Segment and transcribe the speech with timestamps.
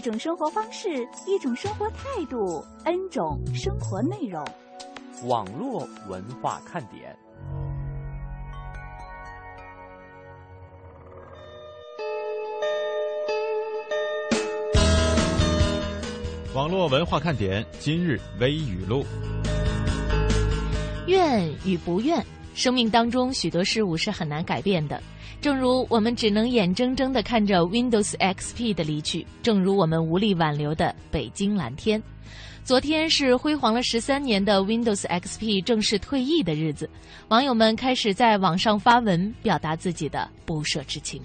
[0.00, 4.42] 一种生活方式，一种生活态度，N 种生活内容。
[5.24, 7.14] 网络文化看点。
[16.54, 19.04] 网络文化看点今日微语录：
[21.08, 24.98] 愿与不愿，生命当中许多事物是很难改变的。
[25.40, 32.02] 正如我们只能眼睁睁地看着 Windows XP 的离去，正如我们无力挽留的北京蓝天。
[32.62, 36.88] 昨天是辉煌了十三年的 Windows XP 正式退役的日子，
[37.28, 41.22] 网友们开始在网上发文表达自己的不舍之情。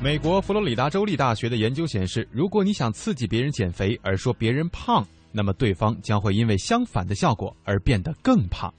[0.00, 8.72] 美国佛罗里达州立大学的研究显示，如果你想刺激别人减肥而说别人胖，那么对方将会因为相反的效果而变得更胖。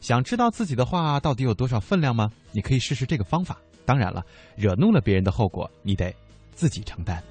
[0.00, 2.30] 想知道自己的话到底有多少分量吗？
[2.52, 3.58] 你可以试试这个方法。
[3.84, 4.24] 当然了，
[4.56, 6.14] 惹怒了别人的后果，你得
[6.52, 7.22] 自己承担。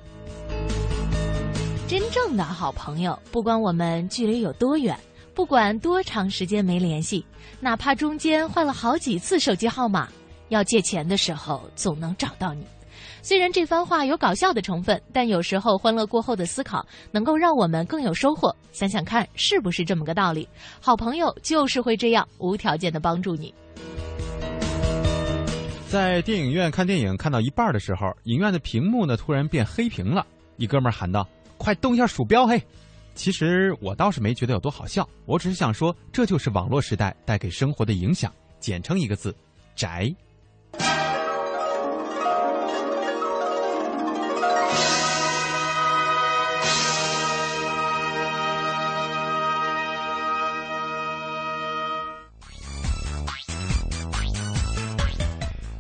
[1.88, 4.98] 真正的好朋友，不管我们距离有多远，
[5.34, 7.26] 不管多长时间没联系，
[7.60, 10.08] 哪怕中间换了好几次手机号码，
[10.50, 12.66] 要借钱的时候总能找到你。
[13.22, 18.56] 虽然这番话有搞笑的成分，但有时候欢乐过后的思考能够让我们更有收获。
[18.72, 20.48] 想想看，是不是这么个道理？
[20.80, 23.54] 好朋友就是会这样无条件的帮助你。
[25.90, 30.26] 在电影院看电影看到一半的时候，影院的屏幕呢突然变黑屏了，
[30.58, 32.62] 一哥们喊道：“快动一下鼠标，嘿！”
[33.16, 38.32] 其实我倒是没觉得有多好笑，我只是想说，这就是网络时代带给生活的影响。
[38.60, 39.36] 简称一个字：
[39.76, 40.14] 宅。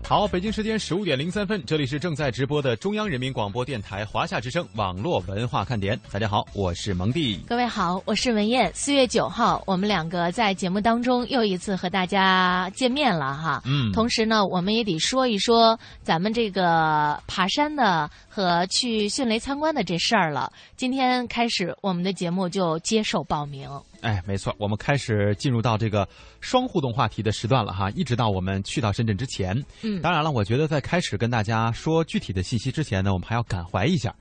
[0.09, 5.99] 好，北京时间十五点零三分，这里是正在直播的中央人民广播电台华夏之声网络文化看点。
[6.11, 7.39] 大家好，我是蒙蒂。
[7.47, 8.71] 各位好，我是文燕。
[8.73, 13.61] 四月九号，我们两个在节目当中又一次和大家见面了哈。
[13.67, 20.51] 嗯同时呢，我们也得说一说咱们这个爬山的和去迅雷参观的这事儿了。
[20.75, 23.69] 今天开始，我们的节目就接受报名。
[24.01, 26.07] 哎，没错，我们开始进入到这个
[26.39, 29.61] 双互动话题的时段了哈，一直到我们去到深圳之前。
[29.81, 34.15] 嗯当然了，我觉得在开始跟大家说具体的信息之前呢，我们还要感怀一下。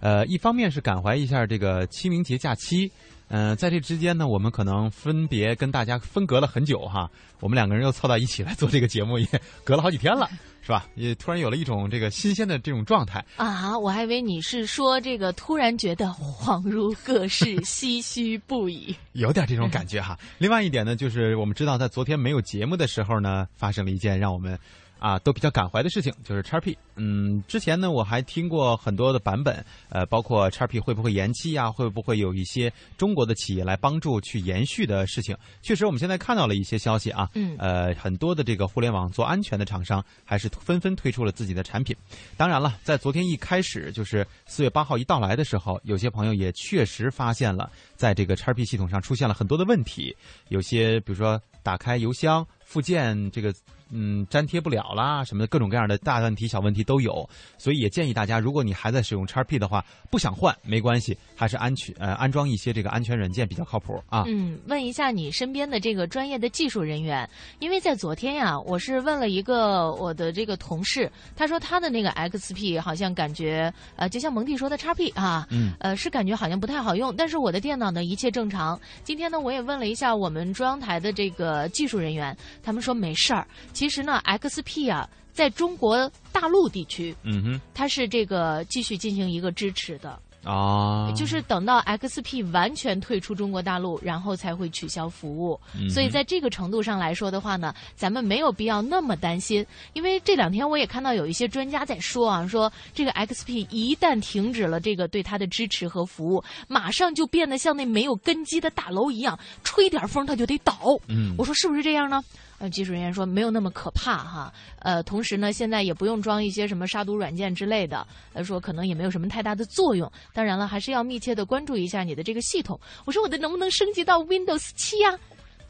[0.00, 2.90] 呃，一方面是感怀一下这个清明节假期，
[3.36, 9.26] 嗯、在这之间呢，我们可能分别跟大家分隔了很久哈，我们两个人又凑到一起来做这个节目，也
[9.64, 10.30] 隔了好几天了，
[10.62, 10.86] 是吧？
[10.94, 13.24] 也突然有了一种这个新鲜的这种状态。
[13.36, 18.94] 啊，我还以为你是说这个，突然觉得恍如隔世，唏嘘不已。
[19.14, 20.16] 有点这种感觉哈。
[20.38, 24.56] 另外一点呢，就是我们知道在昨天没有节目的时候呢，发生了一件让我们
[24.98, 26.76] 啊都比较感怀的事情，就是叉 P。
[26.96, 35.36] 嗯，之前呢我还听过很多的版本，呃，包括叉 P 会不会延期啊，会不会有一些中国的企业来帮助去延续的事情。
[35.60, 41.96] 确实，我们现在看到了一些消息啊，嗯呃，很多的这个互联网做安全的厂商还是纷纷推出了自己的产品。
[42.36, 50.16] 当然了，在昨天一开始，就是四月八号一到来的时候，有些朋友也确实发现了，在这个叉 P 系统上出现了很多的问题，
[50.48, 53.52] 有些比如说打开邮箱附件这个。
[53.90, 57.28] 嗯，粘贴不了啦，什么的各种各样的大问题、小问题都有，
[57.58, 64.24] 所以也建议大家，如果你还在使用叉 P 的话，不想换没关系，还是安全呃安装一些这个安全软件比较靠谱啊。
[64.26, 67.28] 嗯，问一下你身边的这个专业的技术人员，
[67.60, 78.80] 因为在昨天呀，我是问了一个我的这个同事，他说他的那个 XP 好像感觉呃，就像蒙蒂说的叉 P 啊，嗯，呃，是感觉好像不太好用，但是我的电脑呢一切正常。
[79.04, 83.46] 今天呢，我也问了一下我们中央台的这个技术人员，他们说没事儿。
[83.74, 90.18] 其实呢，XP 啊，在中国大陆地区，嗯哼，它是这个继续进行一个支持的。
[90.44, 95.58] 啊，就是等到 XP 完全退出中国大陆，然后才会取消服务。
[95.74, 110.74] 嗯所以在这个程度上来说的话呢，咱们没有必要那么担心，因为这两天我也看到有一些专家在说啊，说这个 XP 一旦停止了这个对它的支持和服务，马上就变得像那没有根基的大楼一样，吹点风它就得倒。
[111.08, 112.22] 嗯我说是不是这样呢？
[112.58, 114.52] 呃，技术人员说没有那么可怕哈。
[114.78, 120.10] 呃，同时呢，现在也不用装一些什么杀毒软件之类的，呃，说可能也没有什么太大的作用。
[120.32, 122.78] 当然了，还是要密切的关注一下你的这个系统。
[123.04, 125.18] 我说我的能不能升级到 Windows 七呀？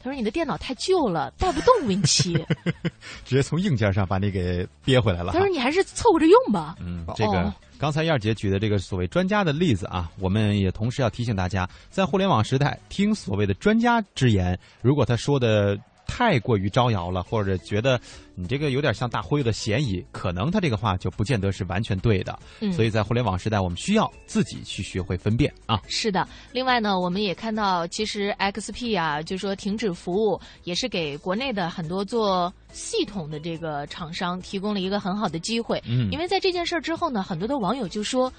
[0.01, 2.33] 他说你的电脑太旧了，带不动 Win 七。
[3.25, 5.33] 直接从硬件上把你给憋回来了。
[5.33, 6.75] 他说你还是凑合着用吧。
[6.79, 15.75] 嗯，这个哦刚才燕儿姐举的这个所谓专家的例子啊，我们也同时要提醒大家，在互联网时代，听所谓的专家之言，如果他说的
[16.07, 17.99] 太过于招摇了，或者觉得
[18.35, 22.37] 你这个有点像大忽悠的嫌疑，可能他这个话就不见得是完全对的。
[22.61, 25.81] 嗯所以在互联网时代，我们需要自己去学会分辨啊。
[25.87, 35.81] 是的，另外呢，我们也看到，其实 XP 啊，就说停止服务，也是给国内的很多做系统的这个厂商提供了一个很好的机会。
[35.87, 38.31] 嗯因为在这件事儿之后呢，很多的网友就说。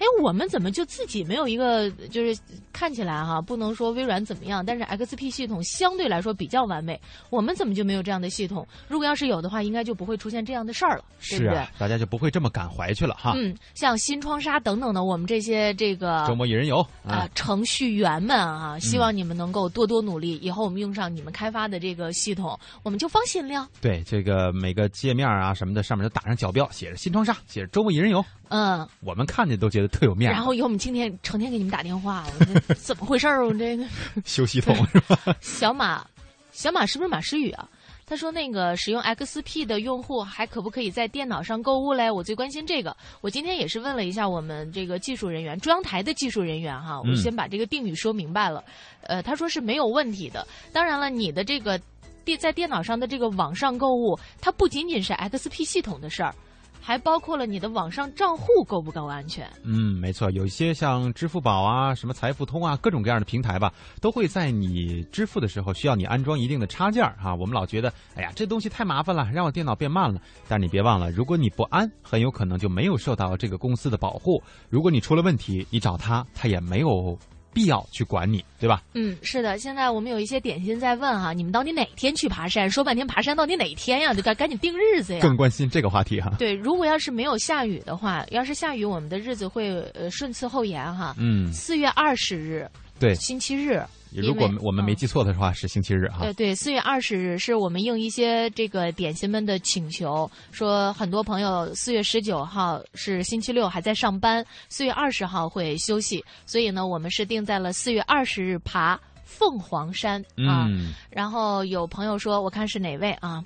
[0.00, 1.90] 哎，我们怎么就自己没有一个？
[2.10, 2.40] 就是
[2.72, 6.98] 看起来哈，不能说微软怎么样，但是 XP 系统相对来说比较完美。
[7.28, 8.66] 我们怎么就没有这样的系统？
[8.88, 11.52] 如果要是有的话，应该就不会出现这样的事儿了，对不对？
[11.52, 13.34] 是啊，大家就不会这么感怀去了哈。
[13.36, 23.68] 嗯，像新窗纱等等的，我们这些这个周末一人游啊、程序员们啊，希望你们能够多多努力，以后我们用上你们开发的这个系统，我们就放心了。
[23.82, 30.34] 对这个每个界面啊什么的，上面都打上角标，写着新窗纱，写着周末一人游，嗯，我们看见都觉得特有面儿。
[30.34, 33.46] 然后以后我们今天成天给你们打电话，我这 怎么回事儿？
[33.46, 33.84] 我这个
[34.24, 35.18] 修系统是吧？
[35.40, 36.06] 小马，
[36.52, 37.68] 小马是不是马诗雨啊？
[38.06, 42.10] 他说：“那个使用 XP 的用户还可不可以在电脑上购物嘞？
[42.10, 42.96] 我最关心这个。
[43.20, 48.64] 我今天也是问了一下我们这个技术人员，中央台的技术人员哈，嗯我先把这个定语说明白了。
[49.02, 50.44] 呃，他说是没有问题的。
[50.72, 51.80] 当然了，你的这个
[52.24, 56.34] 电在电脑上的这个网上购物，它不仅仅是 XP 系统的事儿，
[56.80, 59.48] 还包括了你的网上账户够不够安全。
[59.62, 67.34] 嗯，没错，有一些像支付宝啊、什么财付通啊，各种各样的平台吧，都会在你支付的时候需要你安装一定的插件儿哈。
[67.34, 70.20] 我们老觉得，哎呀，这东西太麻烦了，让我电脑变慢了。
[70.48, 74.42] 但你别忘了，如果你不安，很有可能就没有受到这个公司的保护。
[74.68, 77.18] 如果你出了问题，你找他，他也没有
[77.52, 78.82] 必要去管你，对吧？
[78.94, 82.70] 嗯，是的，现在我们有一些点心在问哈、你们到底哪天去爬山？
[82.70, 84.14] 说半天爬山到底哪天呀？
[84.14, 85.20] 就赶赶紧定日子呀。
[85.20, 86.32] 更关心这个话题哈。
[86.38, 91.14] 对，如果要是没有下雨的话，要是下雨，我们的日子会呃顺次后延哈。
[91.18, 92.68] 嗯，四月二十日，
[92.98, 93.82] 对，星期日。
[94.14, 96.32] 如果我们没记错的话，是星期日哈对，。
[96.32, 110.66] 对，四月二十日是我们应一些这个点心们的请求，说很多朋友四月十九号是星期六还在上班，四月二十号会休息，所以呢，我们是定在了四月二十日爬凤凰山啊。
[110.68, 113.44] 嗯，然后有朋友说，我看是哪位啊？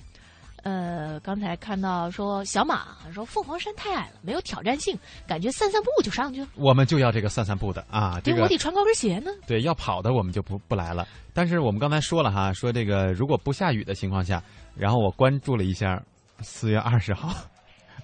[0.65, 4.97] 呃，刚才看到说小马说凤凰山太矮了，没有挑战性，
[5.27, 6.47] 感觉散散步就上去了。
[6.55, 9.29] 我们就要这个散散步的啊，这对，个我得穿高跟鞋呢。
[9.45, 11.07] 对，要跑的我们就不不来了。
[11.35, 14.41] 但是我们刚才说了哈，说这个如果不下雨的情况下，
[14.75, 16.01] 然后我关注了一下，
[16.39, 17.29] 四月二十号，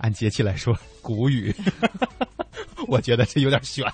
[0.01, 1.53] 按节气来说，谷雨，
[2.87, 3.85] 我觉得这有点悬。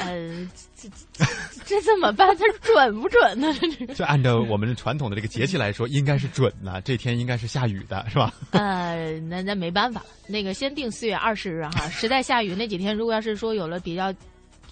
[0.00, 1.24] 呃，这这
[1.64, 2.28] 这怎么办？
[2.36, 3.50] 它准不准呢？
[3.58, 8.32] 这是这按照我们传统的这个节气来说，应该是准的，这天应该是下雨的，是吧？
[8.52, 10.06] 呃，那那没办法了。
[10.26, 14.12] 那个先定四月二十日哈，实在下雨那几天，如果要是说有了比较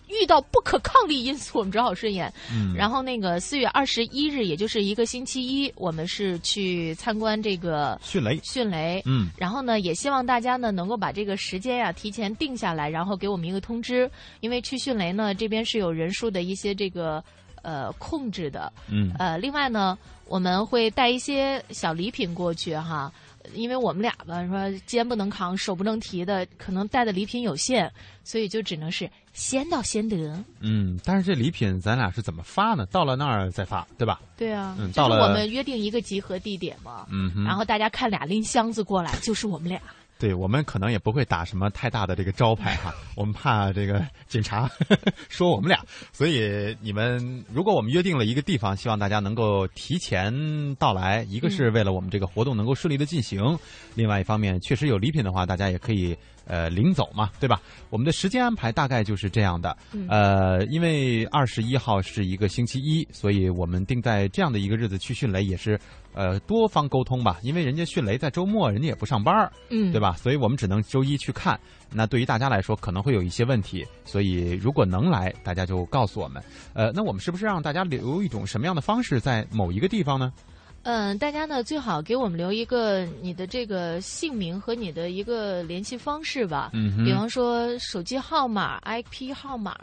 [0.08, 2.32] 遇到不可抗力因素，我们只好顺延。
[2.52, 9.02] 嗯，然后那个四月二十一日，也就是一个星期一，我们是去参观这个迅雷，迅雷。
[9.06, 17.22] 嗯，然后呢，也希望大家呢能够把这个时间呀、提前定下来，然后给我们一个通知，因为去迅雷呢这边是有人数的一些这个
[17.62, 18.72] 呃控制的。
[18.88, 23.12] 嗯，呃，另外呢，我们会带一些小礼品过去哈，
[23.54, 27.90] 因为我们俩吧说肩不能扛，手不能提的，可能带的礼品有限，
[28.24, 30.16] 所以就只能是先到先得。
[30.58, 32.84] 嗯，但是这礼品咱俩是怎么发呢？
[32.86, 34.20] 到了那儿再发，对吧？
[34.36, 37.44] 对啊，嗯到了就是我们约定一个集合地点嘛，嗯。
[37.44, 39.80] 然后大家看俩拎箱子过来，就是我们俩。
[40.20, 44.68] 对我们可能也不会打什么太大的这个招牌哈， 我们怕这个警察
[45.30, 45.80] 说我们俩，
[46.12, 53.56] 所以你们如果我们约定了一个地方，希望大家能够提前到来，一个是为了我们这个活动能够顺利的进行，
[53.94, 56.16] 另外一方面确实有礼品的话，大家也可以
[56.48, 57.60] 呃领走嘛，对吧？
[57.90, 59.76] 我们的时间安排大概就是这样的，
[60.08, 65.78] 呃，因为二十一号是一个星期一，所以我们定在这样的一个日子去迅雷也是
[66.14, 69.48] 呃多方沟通吧，因为人家迅雷在周末人家也不上班。
[69.70, 70.16] 嗯，对吧？
[70.16, 71.58] 所以我们只能周一去看。
[71.90, 76.42] 那对于大家来说，可能会有一些问题，所以如果能来，大家就告诉我们。
[76.74, 80.32] 呃，那我们是不是让大家留一种什么样的方式在某一个地方呢？
[80.82, 86.70] 嗯，大家呢最好给我们留一个你的这个姓名和你的一个联系方式吧。
[86.72, 89.76] 嗯比方说手机号码、IP 号码，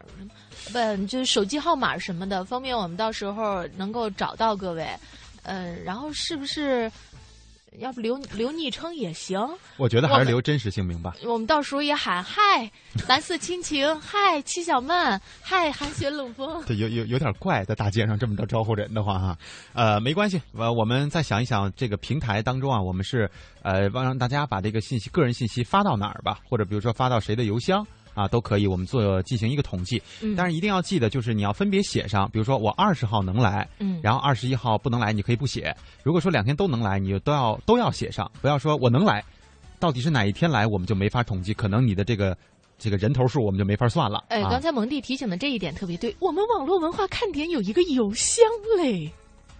[0.71, 4.87] 不就是手机号码什么的，方便我们到时候能够找到各位。
[5.43, 6.91] 嗯，然后是不是
[7.79, 9.39] 要不留留昵称也行。
[9.77, 11.13] 我觉得还是留真实姓名吧。
[11.23, 12.69] 我们到时候也喊嗨，
[13.07, 16.63] 蓝色亲情，嗨，七小曼，嗨，寒雪冷风。
[16.65, 19.37] 对，有有有点怪，在大街上这么着招呼人的话哈，
[19.73, 23.29] 呃，没关系，呃，我们再想一想，这个平台当中啊，我们是
[23.61, 27.85] 呃，让大家把这个信息、个人信息发到哪儿吧，或者比如说发到谁的邮箱。
[28.15, 30.01] 啊，都可以，我们做进行一个统计，
[30.35, 35.75] 但是一定要记得，就是你要分别写上，比如说我二十号能来，嗯，然后二十一号不能来，你可以不写。
[36.01, 39.23] 如果说两天都能来，你就都要都要写上，不要说我能来，
[39.79, 42.35] 到底是哪一天来，我们就没法统计，可能你的这个
[42.77, 44.23] 这个人头数我们就没法算了。
[44.29, 48.45] 哎，刚才蒙蒂提醒的这一点特别对，我们网络文化看点有一个邮箱
[48.77, 49.11] 嘞。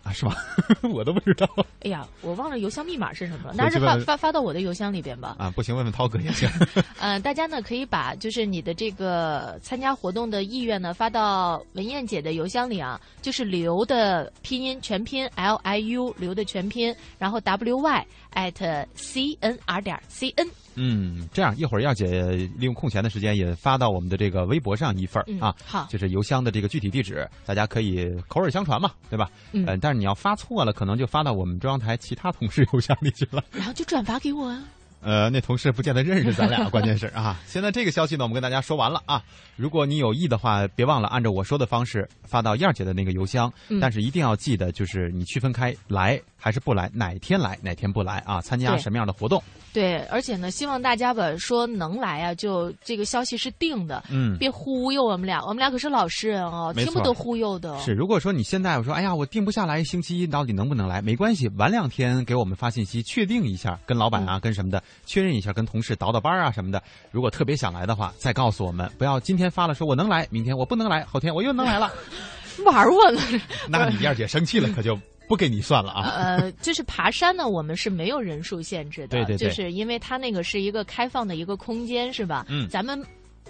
[0.05, 0.37] 啊，是吧？
[0.93, 1.49] 我都不知道。
[1.81, 5.35] 哎呀，我忘了邮箱密码是什么了，那是发发发到我的邮箱里边吧。
[5.39, 6.47] 啊，不行，问问涛哥也行。
[7.01, 20.47] 呃，大家呢可以把就是你的这个参加活动的意愿呢发到文燕姐的邮箱里啊，就是刘的拼音全拼 L I U 刘的全拼，然后 W Y at C N R 点 C N。
[20.75, 29.29] 嗯，这样一会儿要姐利用空闲的时间也发到我们的这个微博上一份儿啊，好，就是邮箱的这个具体地址，大家可以口耳相传嘛，对吧？
[29.53, 34.63] 嗯，但是你要发错了，可能就发到我们中央台其他同事邮箱里去了，然后就转发给我啊。
[35.01, 37.39] 呃，那同事不见得认识咱俩，关键是啊。
[37.45, 39.21] 现在这个消息呢，我们跟大家说完了啊。
[39.55, 48.41] 如果你有意的话，别忘了按照我说的方式发到燕儿姐的那个邮箱，但是一定要记得，就是你区分开来还是不来，哪天来哪天不来啊？
[48.41, 49.41] 参加什么样的活动？
[49.71, 57.77] 对，而且呢，希望大家吧说能来啊，就这个消息是定的，嗯，别忽悠我们俩，我们俩可是老实人哦，听不得忽悠的。
[57.79, 61.01] 是，如果说你现在我说，哎呀，我定不下来，星期一到底能不能来？
[61.01, 66.81] 没关系，晚两天给我们发信息，确定一下，跟老板啊，跟什么的确认一下，跟同事倒倒班啊什么的。
[67.11, 71.91] 如果特别想来的话，再告诉我们，不要今天发了说我能来，明天我不能来，后天我又能来了，
[72.65, 73.21] 玩我呢？
[73.69, 74.99] 那你燕姐生气了，可就。
[75.27, 76.07] 不给你算了啊！
[76.17, 82.45] 呃， 就是爬山呢，我们是没有人数限制的，对对对，就是因为它那个是一个开放的一个空间，是吧？
[82.47, 83.03] 嗯，咱们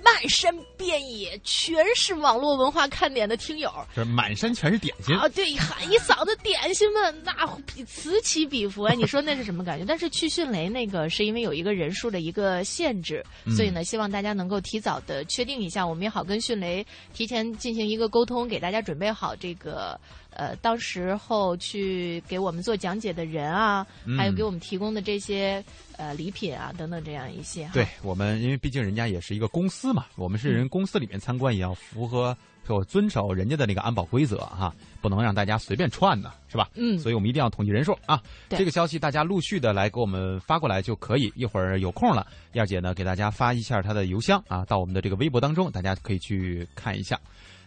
[0.05, 5.27] 漫山遍野全是网络文化看点的听友，这满山全是点心啊！
[5.29, 7.33] 对，喊一嗓子点心们，那
[7.65, 8.93] 比此起彼伏哎！
[8.95, 9.83] 你说那是什么感觉？
[9.83, 19.99] 但是去迅雷那个是因为有一个人数的一个限制，所以呢，希望大家能够提早的确定一下，我们也好跟迅雷提前进行一个沟通，给大家准备好这个。
[20.35, 23.85] 呃，到时候去给我们做讲解的人啊，
[24.17, 25.63] 还有给我们提供的这些
[25.97, 27.69] 呃礼品啊等等这样一些。
[27.73, 32.35] 对我们，因为毕竟人家也是一个公司嘛，我们是人公司里面参观，也要符合
[32.67, 36.69] 就遵守人家的那个安保规则哈，不能让大家随便串呢，是吧？
[36.75, 36.97] 嗯。
[36.99, 38.21] 所以我们一定要统计人数啊。
[38.49, 41.31] 这个消息大家陆续的来给我们发过来就可以。
[41.35, 47.19] 一会儿有空了，燕姐呢给大家发一下她的邮箱啊，到我们的这个微博当中，大家可以去看一下。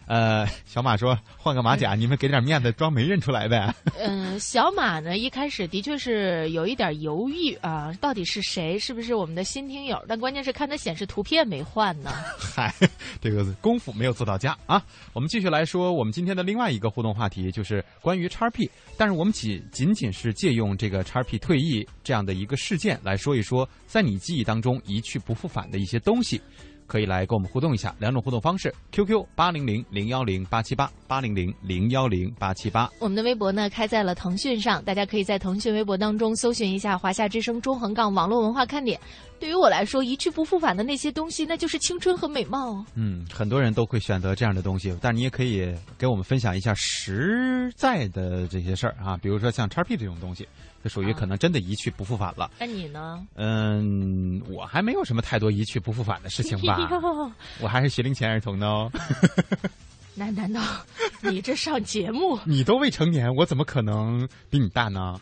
[0.09, 3.71] 呃，小马说换个马甲，你们给点面子，装没认出来呗。
[3.99, 8.77] 嗯，小马呢一开始的确是有一点犹豫啊，到底是谁？
[8.79, 10.03] 是不是我们的新听友？
[10.07, 12.09] 但关键是看他显示图片没换呢。
[12.41, 12.73] 嗨，
[13.21, 14.83] 这个功夫没有做到家啊。
[15.13, 26.41] 我们继续来说我们今天的另外一个互动话题，就是关于叉 P，但是我们仅仅仅是借用这个叉 P 退役这样的一个事件来说一说，在你记忆当中一去不复返的一些东西。
[26.89, 32.89] 可以来跟我们互动一下，两种互动方式：QQ 八零零零幺零八七八八零零零幺零八七八。
[32.97, 38.99] 我们的微博呢开在了腾讯上，大家可以在腾讯微博当中搜寻一下“华夏之声中横杠网络文化看点”。
[39.39, 42.83] 对于我来说，一去不复返的那些东西，那就是青春和美貌。
[42.95, 50.47] 嗯，很多人都会选择这样的东西，但你也可以给我们分享一下实在的这些事儿啊，比如说像叉 P 这种东西。
[50.81, 52.49] 这属于可能真的一去不复返了。
[52.57, 53.21] 那你呢？
[53.35, 56.89] 嗯，我还没有什么太多一去不复返的事情吧。
[57.59, 58.89] 我还是学龄前儿童呢。
[60.15, 60.61] 那难道
[61.19, 62.39] 你这上节目？
[62.45, 65.19] 你都未成年，我怎么可能比你大呢？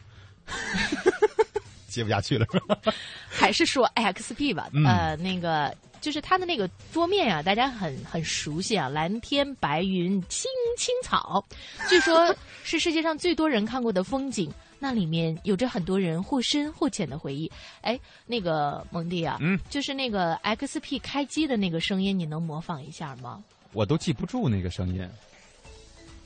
[1.97, 2.45] 接不下去了。
[3.27, 4.69] 还是说 XP 吧？
[4.85, 11.43] 呃，那个就是它的那个桌面啊，大家很很熟悉啊，蓝天白云青青草，
[11.89, 14.49] 据说是世界上最多人看过的风景。
[14.79, 17.51] 那里面有着很多人或深或浅的回忆。
[17.81, 23.43] 哎，那个蒙蒂啊，嗯，就是那个 XP 开机的那个声音，你能模仿一下吗？
[23.73, 25.09] 我都记不住那个声音。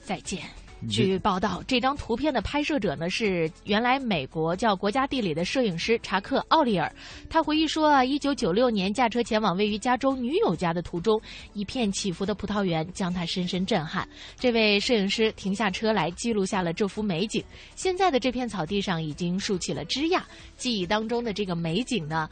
[0.03, 0.41] 再见。
[0.89, 6.91] 据报道，这张图片的拍摄者呢是原来美国叫国家地理的摄影师查克·奥利尔。
[7.29, 11.21] 他回忆说啊，一九九六年驾车前往位于加州女友家的途中，
[11.53, 14.07] 一片起伏的葡萄园将他深深震撼。
[14.39, 17.43] 这位摄影师停下车来记录下了这幅美景。
[17.75, 20.21] 现在的这片草地上已经竖起了枝桠，
[20.57, 22.29] 记忆当中的这个美景呢？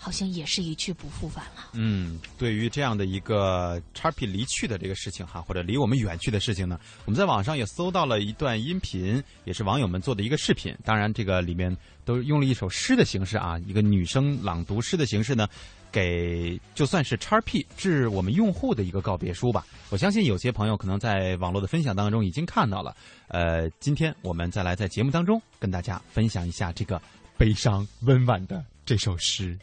[0.00, 1.70] 好像也是一去不复返了。
[1.72, 10.74] 嗯，对于这样的一个叉 P 离去的这个事情哈，或者离我们远去的事情呢，我们在网上也搜到了一段音频，也是网友们做的一个视频。
[10.84, 15.48] 当然，这个里面都用了一首诗的形式啊，一个女生朗读诗的形式呢，
[15.90, 19.66] 给就算是叉 P 致我们用户的一个告别书吧。
[19.90, 22.96] 我相信有些朋友可能在网络的分享当中已经看到了。
[23.26, 27.02] 呃，今天我们再来在节目当中跟大家分享一下这个
[27.36, 29.58] 悲伤温婉的这首诗。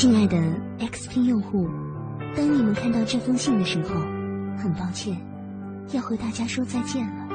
[0.00, 0.38] 亲爱的
[0.78, 1.68] XP 用户，
[2.34, 3.90] 当你们看到这封信的时候，
[4.56, 5.14] 很抱歉，
[5.92, 7.28] 要和大家说再见了。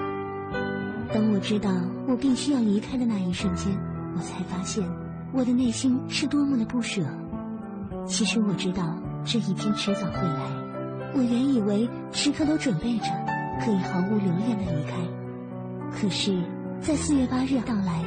[1.14, 1.70] 当我知道
[2.08, 3.72] 我必须要离开的那一瞬间，
[4.16, 4.84] 我才发现
[5.32, 7.04] 我的内心是多么的不舍。
[8.08, 10.50] 其实我知道这一天迟早会来，
[11.14, 13.06] 我原以为时刻都准备着
[13.64, 14.98] 可以毫无留恋的离开，
[15.92, 16.36] 可是，
[16.82, 18.04] 在四月八日到来，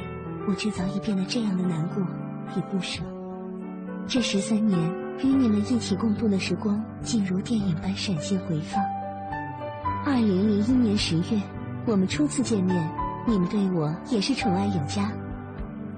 [0.49, 2.03] 我却早已变得这样的难过
[2.57, 3.05] 与不舍。
[4.09, 4.81] 这十三年
[5.23, 8.83] 与你们一起共度的时光，竟如电影般闪现回放。
[10.03, 11.39] 二零零一年十月，
[11.85, 12.91] 我们初次见面，
[13.27, 15.13] 你们对我也是宠爱有加。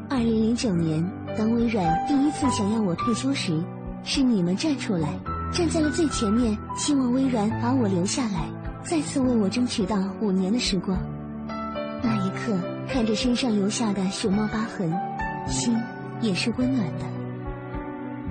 [0.08, 3.62] 二零零九年，当微软第一次想要我退休时，
[4.02, 5.08] 是你们站出来，
[5.52, 8.48] 站在了最前面，希望微软把我留下来，
[8.82, 10.98] 再次为我争取到五年的时光。
[12.02, 14.92] 那一刻，看着身上留下的熊猫疤痕，
[15.46, 15.76] 心
[16.20, 17.19] 也是温暖的。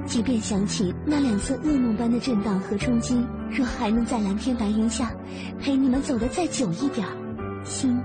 [0.10, 5.12] 即便想起那两次噩梦般的震荡和冲击，若还能在蓝天白云下
[5.62, 7.08] 陪你们走得再久一点
[7.64, 7.96] 心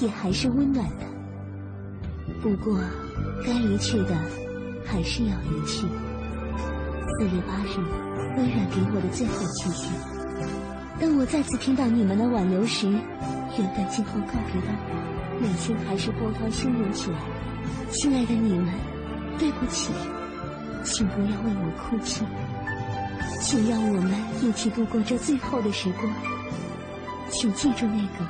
[0.00, 1.06] 也还是温暖的。
[2.42, 2.76] 不过，
[3.46, 4.18] 该离去的
[4.84, 5.86] 还是要离去。
[7.06, 7.78] 四月八日，
[8.36, 9.88] 微软给我的最后期限。
[10.98, 17.18] 当我再次听到你们的挽留时，原本今后告别的我，内心还是波涛汹涌起来。
[17.92, 18.66] 亲爱的你们，
[19.38, 19.92] 对不起。
[20.82, 22.24] 请不要为我哭泣，
[23.40, 26.12] 请让我们一起度过这最后的时光。
[27.30, 28.24] 请记住那个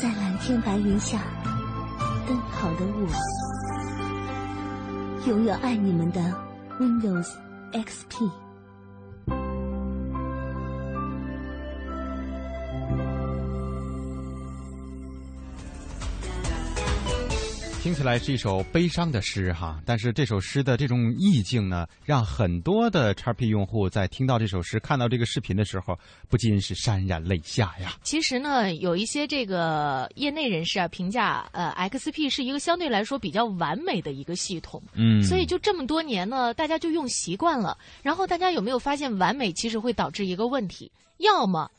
[0.00, 1.22] 在蓝天白云下
[2.26, 3.08] 奔跑的我，
[5.28, 6.20] 永远爱你们的
[6.78, 7.28] Windows
[7.72, 8.47] XP。
[17.88, 25.98] 听起来是一首悲伤的诗哈，但是这首诗的这种意境呢，让很多的 XP 用户在听到这首诗、看到这个视频的时候，
[26.28, 27.96] 不禁是潸然泪下呀。
[28.02, 37.74] 其实呢，有一些这个业内人士啊评价，呃，XP 是一个相对来说比较完美的一个系统，嗯，所以就这么多年呢，大家就用习惯了。
[38.02, 41.70] 然后大家有没有发现，完美其实会导致一个问题，要么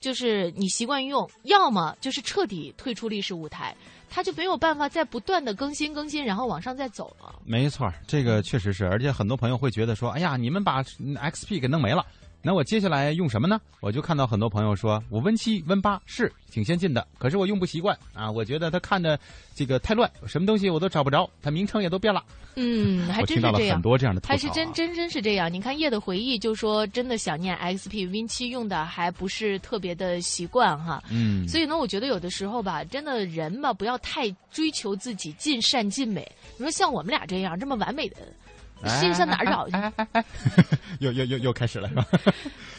[0.00, 3.76] 就是你习惯用，要么就是彻底退出历史舞台。
[4.10, 7.34] 他就没有办法再不断的更新更新，然后往上再走了。
[7.44, 12.04] 没错，这个确实是，而且很多朋友会觉得说：“哎呀，你们把 XP 给弄没了。”
[12.42, 13.60] 那我接下来用什么呢？
[13.80, 18.30] 我就看到很多朋友说，我 Win 七 Win 八是挺先进的，可是我用不习惯啊。
[18.30, 19.18] 我觉得它看着
[19.54, 22.24] 这个太乱，什么东西我都找不着，它名称也都变了。
[22.56, 23.74] 嗯，还真是这样。
[23.74, 24.32] 很多这样的吐槽。
[24.32, 25.52] 还是真真真是这样。
[25.52, 31.02] 你看叶的回忆就说，真的想念 XP Win 七用的还不是特别的习惯哈。
[31.10, 31.46] 嗯。
[31.46, 36.26] 所以呢，我觉得有的时候吧，真的人嘛，不要太追求自己尽善尽美。
[36.56, 38.16] 你说像我们俩这样这么完美的。
[38.88, 39.76] 心上哪儿找去？
[41.00, 42.06] 又又又又开始了是吧？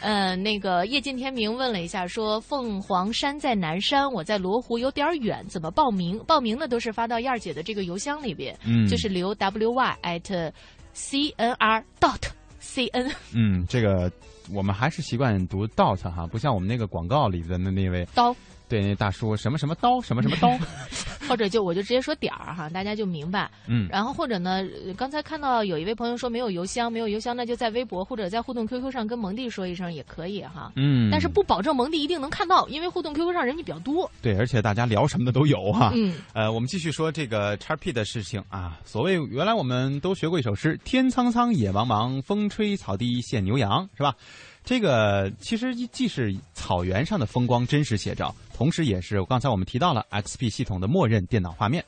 [0.02, 6.18] 嗯， 那个夜尽天明问了一下，说凤凰山在南山，我在罗湖有点远，怎么报名？
[6.26, 10.52] 报名呢都是发到燕儿姐的这个邮箱里边，嗯，就是留 wy at
[10.96, 12.22] cnr dot
[12.62, 13.12] cn。
[13.34, 14.12] 嗯，这个
[14.54, 18.36] 我们还是习惯读 dot 哈，不像我们那个广告里的那那位刀。
[18.72, 20.50] 对，那大叔什么什么刀，什么什么刀，
[21.28, 23.52] 或者就我就直接说点儿哈，大家就明白。
[23.68, 24.64] 嗯，然后或者呢，
[24.96, 30.72] 刚才看到有一位朋友说没有邮箱，没有邮箱，那就在微博或者在互动 QQ 上跟蒙蒂说一声也可以哈。
[30.78, 34.10] 嗯，但是不保证蒙蒂一定能看到，因为互动 QQ 上人家比较多。
[34.22, 35.92] 对，而且大家聊什么的都有哈。
[35.94, 38.80] 嗯，呃，我们继续说这个叉 P 的事情啊。
[38.86, 44.16] 所谓原来我们都学过一首诗：“天苍苍，野茫茫，风吹草低见牛羊”，是吧？
[44.64, 51.84] 这个其实既是草原上的风光真实写照，同时也是刚才我们提到了 XP 系统的默认电脑画面。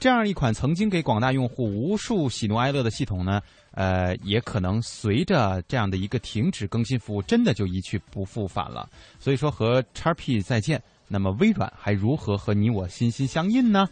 [0.00, 8.88] 这样一款曾经给广大用户无数喜怒哀乐的系统呢，呃，也可能随着这样的一个停止更新服务，真的就一去不复返了。
[9.20, 13.88] 所以说和 XP 再见，那么微软还如何和你我心心相印呢？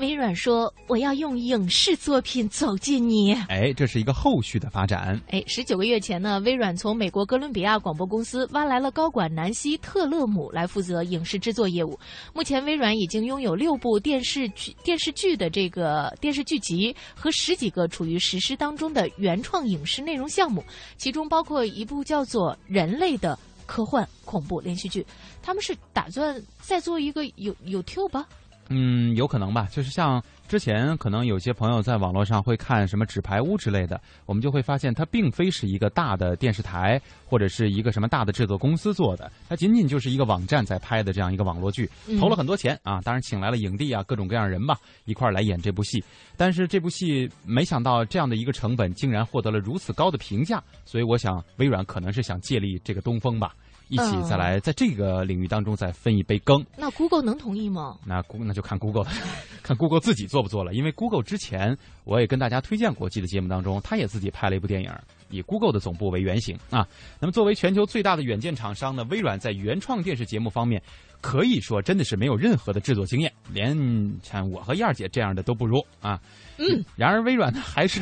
[0.00, 5.20] 微软说：“我要用影视作品走进你。”哎，这是一个后续的发展。
[5.28, 11.98] 哎，十九个月前呢，微软从美国哥伦比亚广播公司挖来了高管南希·特勒姆来负责影视制作业务。
[12.34, 20.64] 目前，微软已经拥有六部电视剧、电视剧的这个电视剧集和十几个处于实施当中的原创影视内容项目，
[20.96, 25.06] 其中包括一部叫做《人类》的科幻恐怖连续剧。
[25.42, 28.26] 他们是打算再做一个有 YouTube 吧？
[28.70, 29.68] 嗯，有可能吧。
[29.70, 46.02] 就是像之前可能有些朋友在网络上会看什么《纸牌屋》之类的，我们就会发现它并非是一个大的电视台或者是一个什么大的制作公司做的，它仅仅就是一个网站在拍的这样一个网络剧，投了很多钱啊，当然请来了影帝啊，各种各样人吧，一块儿来演这部戏。
[46.36, 53.52] 但是这部戏没想到这样的一个成本竟然获得了如此高的评价，所以我想微软可能是想借力这个东风吧。
[53.90, 56.64] 一起再来在这个领域当中再分一杯羹。
[56.78, 57.98] 那 Google 能同意吗？
[58.06, 59.10] 那 Google 那就看 Google 了，
[59.62, 60.72] 看 Google 自己做不做了。
[60.74, 64.90] 因为 Google 之前我也跟大家推荐过，记得节目当中，他也自己拍了一部电影，
[65.28, 66.86] 以 Google 的总部为原型啊。
[67.18, 70.80] 那么作为全球最大的软件厂商呢，微软在原创电视节目方面
[71.20, 73.76] 可以说真的是没有任何的制作经验，连
[74.22, 76.20] 像我和燕儿姐这样的都不如啊。
[76.58, 76.84] 嗯。
[76.94, 78.00] 然而微软呢还是。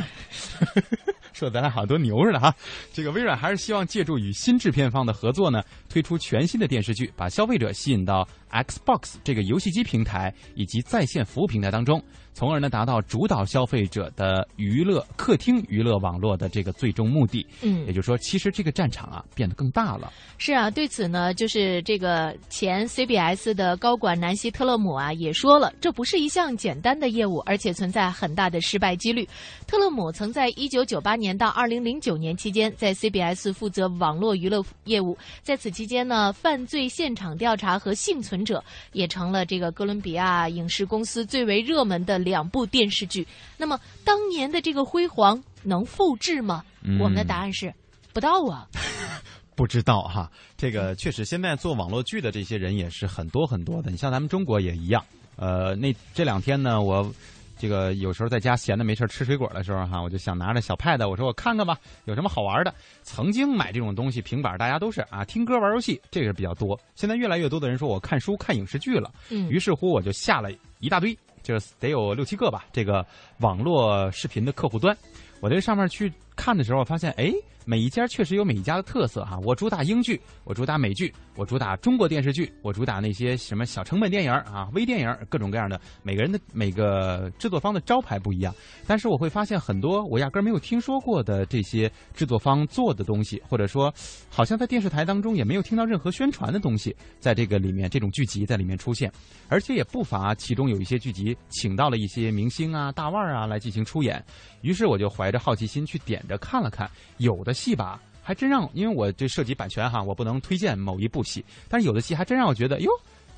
[1.39, 2.53] 说咱俩好多牛似的哈，
[2.93, 12.03] 这个微软还是希望借助与新制片方的合作呢，推出全新的电视剧，把消费者吸引到 Xbox 这个游戏机平台以及在线服务平台当中。
[12.39, 17.45] 从而呢，达到主导消费者的娱乐客厅娱乐网络的这个最终目的。
[17.63, 20.13] 嗯，也就是说，其实这个战场啊变得更大了。
[20.37, 29.29] 是啊，对此呢，就是这个前 CBS 的高管南希·特勒姆啊也说了，这不是一项简单的业务，而且存在很大的失败几率。
[29.67, 42.17] 特勒姆曾在1998年到2009年期间在 CBS 负责网络娱乐业务，在此期间呢，犯罪现场调查和幸存者也成了这个哥伦比亚影视公司最为热门的。
[42.29, 46.65] 两部电视剧，那么当年的这个辉煌能复制吗？
[47.01, 47.75] 我们的答案是
[48.13, 48.69] 不到啊，
[49.57, 50.31] 不知道哈。
[50.57, 53.91] 这个确实，现在做网络剧的这些人也是很多很多的。
[53.91, 55.05] 你像咱们中国也一样。
[55.37, 57.13] 呃，那这两天呢，我
[57.59, 62.75] 这个有时候在家闲的没事吃水果的时候哈，我就想拿着小 pad，我说我看看吧，有什么好玩的。
[63.03, 66.79] 曾经买这种东西，平板大家都是啊，听歌玩游戏，这个比较多。
[66.95, 71.17] 现在越来越多的人说我看书看影视剧了，嗯，于是乎我就下了一大堆。
[71.49, 73.05] 就是得有六七个吧，这个
[73.39, 74.95] 网络视频的客户端，
[75.41, 77.33] 我在上面去看的时候，发现哎。
[77.69, 85.79] 每一家确实有每一家的特色哈，我主打英剧，我主打美剧，我主打中国电视剧，我主打那些什么小成本电影啊、微电影，各种各样的。
[86.03, 88.55] 每个人的每个制作方的招牌不一样，
[88.87, 93.93] 但是我会发现很多我压根没有听说过的这些制作方做的东西，或者说
[94.31, 99.13] 好像在电视台当中也没有听到任何宣传的东西，在这个里面这种剧集在里面出现，
[99.51, 104.25] 而且也不乏其中有一些剧集请到了一些明星啊、大腕啊来进行出演。
[104.63, 107.58] 于是我就怀着好奇心去点着看了看，有的。
[107.59, 111.45] 戏吧，还真让，因为我这涉及版权哈，我不能推荐某一部戏。
[111.69, 112.91] 但是有的戏还真让我觉得，哟，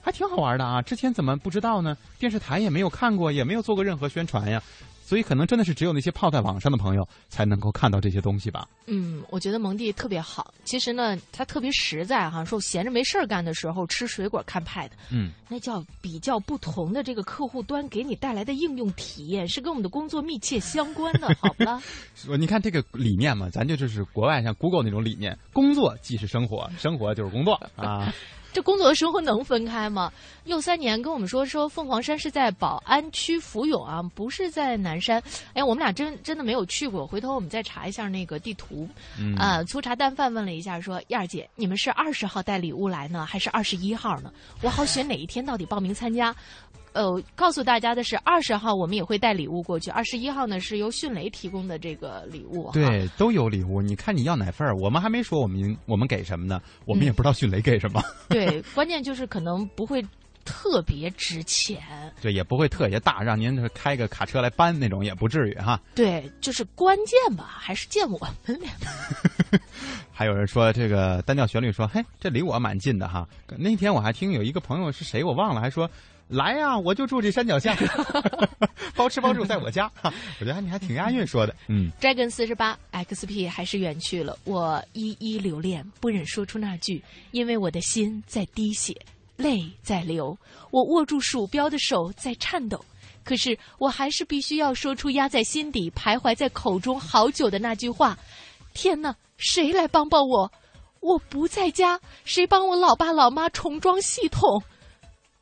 [0.02, 0.82] 还挺好玩的啊！
[0.82, 1.96] 之前怎么不知道呢？
[2.18, 4.62] 电视台也没有看过，也没有做过任何宣传呀。
[5.10, 8.64] 所以可能真的是只有那些泡在网上的朋友才能够看到这些东西吧。
[8.86, 10.54] 嗯，我觉得蒙蒂特别好。
[10.62, 21.82] 其实呢，他特别实在哈，说我闲着没事儿干的时候吃水果看 Pad，嗯，那叫比较不同的这个客户端给你带来的应用体验，是跟我们的工作密切相关的，好吧？
[22.14, 28.14] 说你看这个理念嘛，咱就就是国外像 Google 那种理念，工作即是生活，生活就是工作啊。
[28.52, 30.12] 这工作和生活能分开吗？
[30.44, 35.22] 又三年跟我们说说凤凰山是在宝安区福永啊，不是在南山。
[35.54, 38.88] 哎，我们俩真真的没有去过，回头我们再查一下那个地图。
[39.38, 44.32] 啊，粗茶淡饭问了一下，说燕儿姐，你们是二十号带礼物来呢，还是二十一号呢？
[44.62, 46.34] 我好选哪一天到底报名参加。
[46.92, 52.70] 呃，告诉大家的是，二十号我们也会带礼物过去，二十一号呢是由迅雷提供的这个礼物。
[52.72, 53.80] 对，都有礼物。
[53.80, 54.74] 你看你要哪份儿？
[54.76, 56.60] 我们还没说我们我们给什么呢？
[56.86, 58.02] 我们也不知道迅雷给什么。
[58.28, 60.04] 对，关键就是可能不会
[60.44, 61.80] 特别值钱。
[62.20, 65.80] 对，也不会特别大，让您开个卡车来搬那种也不至于哈。
[65.94, 68.70] 对，就是关键吧，还是见我们俩。
[70.12, 73.26] 还有人说这个单调旋律说，嘿，这离我蛮近的哈。
[73.56, 75.88] 那天我还听有一个朋友是谁我忘了，还说。
[76.30, 77.76] 来呀，我就住这山脚下，
[78.94, 79.90] 包吃包住在我家。
[80.40, 81.54] 我觉得你还挺押韵说的。
[81.68, 88.94] 嗯，Dragon 四十八 XP 还是远去了，我一一留恋，不忍说出那句，因为我的心在滴血，
[89.36, 90.36] 泪在流，
[90.70, 92.82] 我握住鼠标的手在颤抖，
[93.24, 98.16] 可是我还是必须要说出压在心底、徘徊在口中好久的那句话：
[98.72, 100.50] 天哪，谁来帮帮我？
[101.00, 104.62] 我不在家，谁帮我老爸老妈重装系统？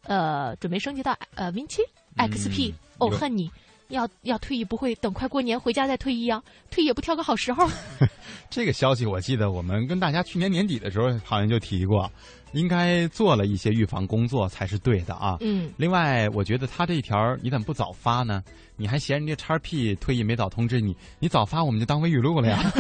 [0.09, 1.83] 呃，准备升级到呃 Win 七
[2.17, 3.49] ，XP，哦，恨你。
[3.91, 6.43] 要要退役不会等快过年回家再退役啊？
[6.71, 7.67] 退也不挑个好时候。
[8.51, 12.11] 这个消息我记得我们跟大家去年年底的时候好像就提过，
[12.53, 15.37] 应该做了一些预防工作才是对的啊。
[15.41, 15.71] 嗯。
[15.77, 18.43] 另外，我觉得他这一条你怎么不早发呢？
[18.81, 20.97] 你还嫌人家叉 P 退役没早通知你？
[21.19, 22.73] 你早发我们就当微语录了呀。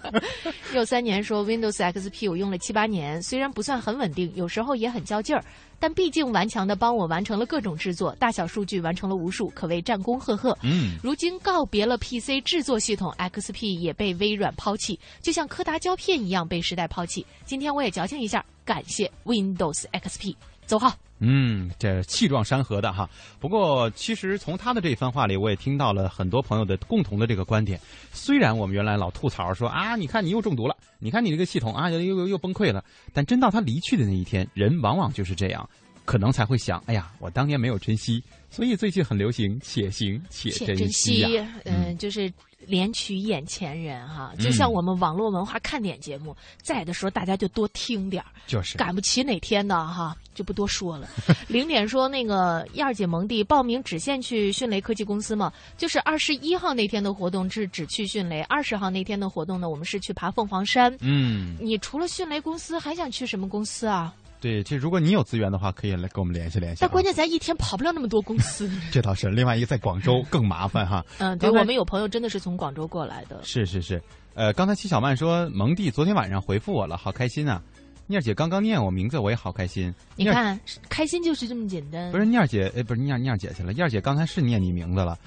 [0.72, 5.44] 六三年说 Windows XP 我用了七八年，虽然不算很稳定，有时候也很较劲儿，
[5.78, 10.56] 但毕竟顽强的帮我完成了各种制作，大小数据完成了无数，可谓战功赫赫。
[10.62, 10.96] 嗯。
[11.02, 17.24] 如今告别了 PC 制作系统，XP 也被微软抛弃，就像柯达胶片一样被时代抛弃。
[17.44, 20.34] 今天我也矫情一下，感谢 Windows XP，
[20.66, 20.94] 走好。
[21.20, 23.08] 嗯，这气壮山河的哈。
[23.38, 27.80] 不过，其实从他的这番话里，我也听到了很多朋友的共同的这个观点。
[28.12, 35.68] 虽然我们原来老吐槽说啊，你看你又中毒了，你看你这个系统啊又又又崩溃了，但真到他离去的那一天，人往往就是这样，
[36.04, 41.42] 可能才会想，哎呀，我当年没有珍惜，所以最近很流行且行且珍惜。
[41.64, 42.32] 嗯，就是。
[42.66, 51.06] 怜取眼前人哈，就像我们网络文化看点节目，在的时候大家就多听点儿，就是赶不起哪天的哈，就不多说了。
[51.46, 60.96] 零点说那个燕儿姐蒙蒂报名只限去迅雷科技公司嘛，就是二十一号那天的活动是只去迅雷，二十号那天的活动呢，我们是去爬凤凰山。
[61.00, 64.14] 嗯，你除了迅雷公司还想去什么公司啊？
[64.44, 66.80] 对，其实如果你有资源的话，可以来跟我们联系联系。
[66.82, 68.70] 但关键咱一天跑不了那么多公司。
[68.92, 71.02] 这倒是，另外一个在广州更麻烦哈。
[71.16, 73.40] 嗯，对，我们有朋友真的是从广州过来的。
[73.42, 74.02] 是是是，
[74.34, 77.62] 呃，刚才齐小曼说蒙蒂昨天晚上回复我了，好开心啊！
[78.06, 79.90] 念姐刚刚念我名字，我也好开心。
[80.14, 82.12] 你看，开心就是这么简单。
[82.12, 83.72] 不是念姐，哎，不是念念姐去了。
[83.72, 85.18] 燕姐刚才是念你名字了，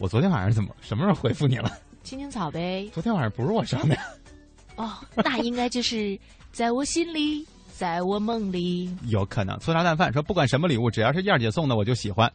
[0.00, 1.70] 我昨天晚上怎么什么时候回复你了？
[2.02, 2.90] 青青草呗。
[2.92, 3.96] 昨天晚上不是我上的。
[4.74, 6.18] 哦，那应该就是
[6.50, 7.46] 在我心里。
[7.76, 12.32] 在我梦里，有可能粗茶淡饭说不管什么礼物，只要是燕儿姐送的我就喜欢。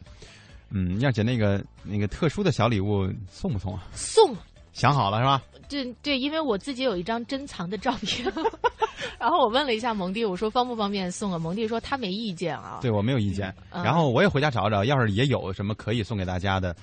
[0.68, 3.84] 嗯，燕儿姐那个那个特殊的小礼物送不送啊？
[3.94, 4.36] 送，
[4.74, 5.42] 想好了是吧？
[5.66, 8.30] 对对，因为我自己有一张珍藏的照片，
[9.18, 11.38] 然后我问了一下蒙蒂，我说方不方便送啊？
[11.38, 12.78] 蒙蒂说他没意见啊。
[12.82, 16.76] 对我没有意见，然后我也回家找找，要是也有什么可以送给大家的。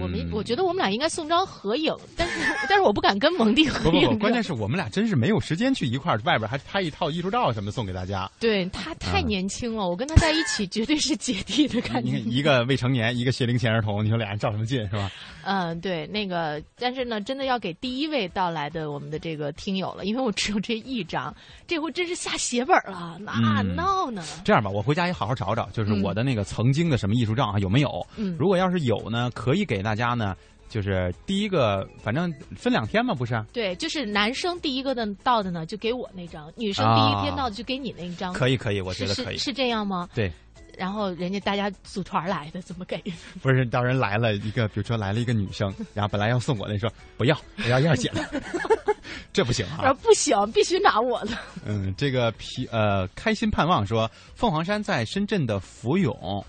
[0.00, 2.34] 我们我觉得我们俩应该送张合影， 但是
[2.68, 4.02] 但是我不敢跟蒙蒂合影。
[4.02, 8.30] 不不不，关键是我们俩真是没有时间去一块儿，外边还拍一套艺术照什么送给大家。
[8.40, 12.18] 对他太年轻了，我跟他在一起绝对是姐弟的感觉。
[12.20, 15.10] 一个未成年，一个学龄前儿童，你说俩人照什么劲是吧？
[15.44, 21.34] 嗯，对，那个但是呢，真的要给第一位到来的我们的这个听友了，因为我只有这一张，
[21.66, 24.22] 这回真是下血本了，那闹呢。
[24.44, 28.06] 这样吧，我回家也好好找找，就是我的那个曾经的什么艺术照啊有没有？
[28.16, 30.36] 嗯，如果要是有呢，可以给大家呢。
[30.66, 33.40] 就是第一个，反正分两天嘛，不是？
[33.52, 38.32] 对，就是男生第一个的到的呢，就给我那张；女生第一天到的就给你那一张。
[38.32, 39.38] 可以，可以，我觉得可以。
[39.38, 40.08] 是这样吗？
[40.14, 40.32] 对。
[40.76, 43.00] 然后人家大家组团来的，怎么给？
[43.40, 48.42] 不是，到人来了一个，比如说来了一个女生， 然后本来要送我的，说不要， 我要燕姐的，
[49.32, 49.92] 这不行啊！
[50.02, 51.38] 不行，必须拿我的。
[51.64, 56.44] 嗯，这个皮呃，开心盼望说凤凰山在深圳的福永。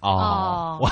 [0.00, 0.90] 哦，我。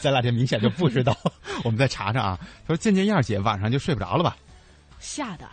[0.00, 1.16] 咱俩这明显就不知道，
[1.64, 2.38] 我们再查查啊。
[2.66, 4.36] 他说见见燕儿姐晚上就睡不着了吧？
[5.00, 5.48] 吓的。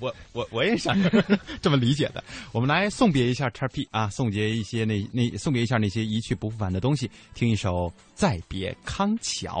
[0.00, 0.96] 我我我也想
[1.62, 2.22] 这么理解的。
[2.52, 7.70] 我们来送别一下叉 P 啊，送别一些那那送别一下那些一去不复返的东西，听一首
[8.14, 9.60] 《再别康桥》。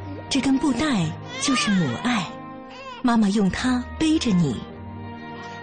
[0.31, 1.05] 这根布带
[1.41, 2.25] 就是母爱，
[3.01, 4.55] 妈妈用它背着你；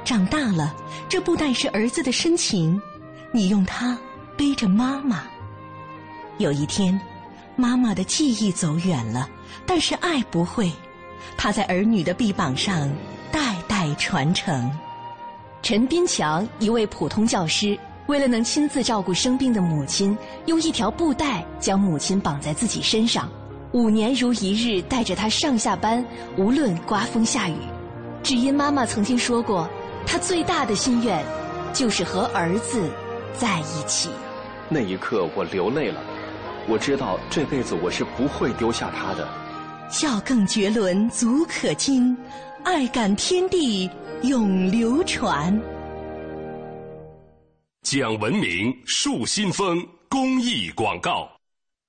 [0.04, 0.76] 长大了，
[1.08, 2.78] 这布带是儿子的深情，
[3.32, 3.96] 你用它
[4.36, 5.22] 背着妈妈。
[6.36, 7.00] 有一天，
[7.56, 9.26] 妈妈的记忆走远了，
[9.64, 10.70] 但是爱不会，
[11.34, 12.92] 它在儿女的臂膀上
[13.32, 14.70] 代代传承。
[15.62, 23.30] 陈斌强，一位普通教师，为了能亲自照顾生病的母亲，用一条布带将母亲绑在自己身上，
[23.72, 26.04] 五年如一日带着他上下班，
[26.36, 27.56] 无论刮风下雨。
[28.22, 29.68] 只因妈妈曾经说过，
[30.06, 31.24] 她最大的心愿
[31.72, 32.90] 就是和儿子
[33.36, 34.08] 在一起。
[34.68, 36.00] 那一刻，我流泪了。
[36.66, 39.28] 我知道这辈子我是不会丢下他的。
[39.90, 42.14] 孝更绝伦，足可惊；
[42.64, 43.88] 爱感天地。
[44.22, 45.56] 永流传。
[47.82, 51.37] 讲文明树新风公益广告。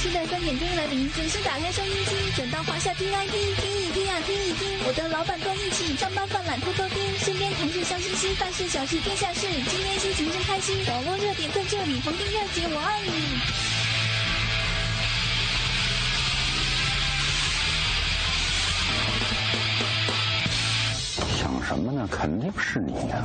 [0.00, 4.78] 期待三点钟来临，准时打开收音机，转到华夏 T I P，听一听啊，听一听。
[4.86, 10.74] 我的老板跟一起上班犯懒偷偷听，身边同事笑嘻嘻，大事小事天下事，今天心情真开心。
[10.88, 13.10] 网络热点在这里，逢听热姐我爱你。
[21.36, 22.08] 想什么呢？
[22.10, 23.22] 肯定是你呀。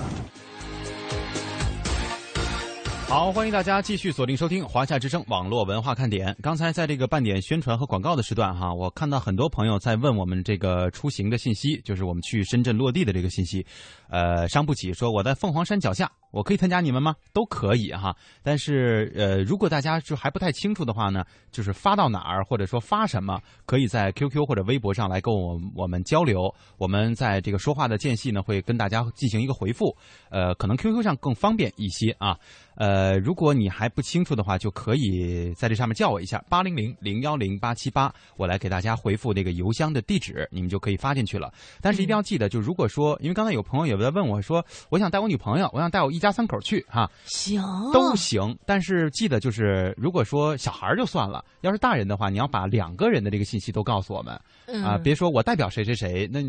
[3.08, 6.36] 好，欢迎大家继续锁定收听华夏之声网络文化看点。
[6.42, 13.66] 刚才在这个半点宣传和广告的时段，哈，我看到很多朋友在问我们这个出行的信息，就是我们去深圳落地的这个信息。
[14.10, 17.16] 呃，伤不起说我在凤凰山脚下，我可以参加你们吗？
[17.32, 18.14] 都可以哈。
[18.44, 26.54] 但是呃，如果大家就还不太清楚的话呢，就是发到哪儿或者说发什么，可以在 QQ 或者微博上来跟我我们交流。
[26.78, 29.96] 我们在这个说话的间隙呢，会跟大家进行一个回复。
[30.30, 32.38] 呃，可能 QQ 上更方便一些啊。
[32.76, 41.50] 呃，如果你还不清楚的话，就可以在这上面叫我一下八零零零幺零八七八，我来给大家回复那个邮箱的地址，你们就可以发进去了。
[41.80, 47.62] 但是一定要记得，就如果说，因为刚才有朋友也在问我说，我想带我女朋友，我想带我一家三口去哈，行，
[47.94, 48.58] 都行。
[48.66, 54.40] 但是记得就是，如果说小孩就算了，要是大人的话，你要把两个人的这个信息都告诉我们
[54.84, 56.28] 啊，别说我代表谁谁谁。
[56.32, 56.40] 那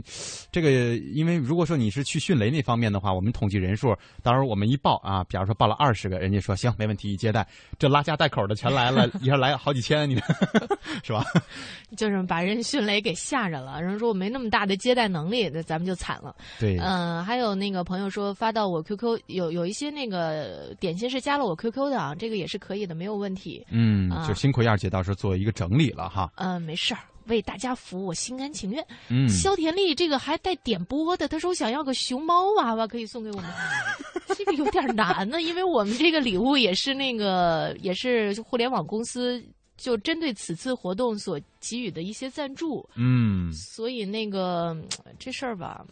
[0.51, 6.19] 这个，因为如果说你是去迅雷那方面的话，我们统计人数，到时候我们一报啊，比方说报了二十个。
[6.19, 7.47] 人家说行，没问题，一接待，
[7.79, 10.17] 这拉家带口的全来了，一下来好几千，你
[11.05, 11.25] 是吧？
[11.97, 13.81] 就是把人迅雷给吓着了。
[13.81, 16.35] 人说我没那么大的接待能力，那咱们就惨了。
[16.59, 23.65] 对，嗯，还有那个朋友说发到我 QQ，有有一些那个点心是加了我 QQ 的啊，这个也是可以的，没有问题。
[23.71, 26.33] 嗯，就辛苦燕姐到时候做一个整理了哈。
[26.37, 27.01] 嗯，没事儿。
[27.27, 28.85] 为大家服务，我心甘情愿。
[29.09, 33.51] 嗯，肖田丽这个还带点播的，他说想要个熊猫娃娃可以送给我们，
[34.37, 39.43] 这个有点难呢，因为我们这个礼物也是那个也是互联网公司
[39.77, 42.89] 就针对此次活动所给予的一些赞助。
[42.95, 44.77] 嗯，所以那个
[45.19, 45.85] 这事儿吧。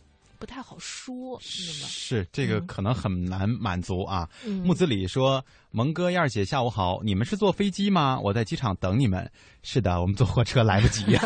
[0.45, 4.29] 不太好说，是这个可能很难满足啊。
[4.45, 5.43] 嗯、木子李说
[5.73, 8.21] ：“蒙哥、燕儿姐，下午好，你们是坐飞机吗？
[8.23, 9.27] 我在机场等你们。
[9.63, 11.23] 是的，我们坐火车来不及呀。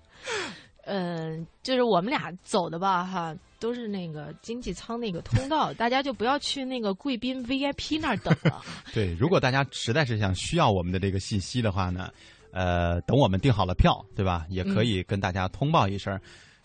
[0.84, 8.60] 呃，就是我们俩走的吧，哈，都是那个经济舱那个通道， 大家就不要去那个贵宾 VIP 那儿等了。
[8.92, 12.10] 对，如果大家实在是想需要我们的这个信息的话呢，
[12.52, 14.44] 呃，等我们订好了票，对吧？
[14.50, 16.20] 也可以跟大家通报一声。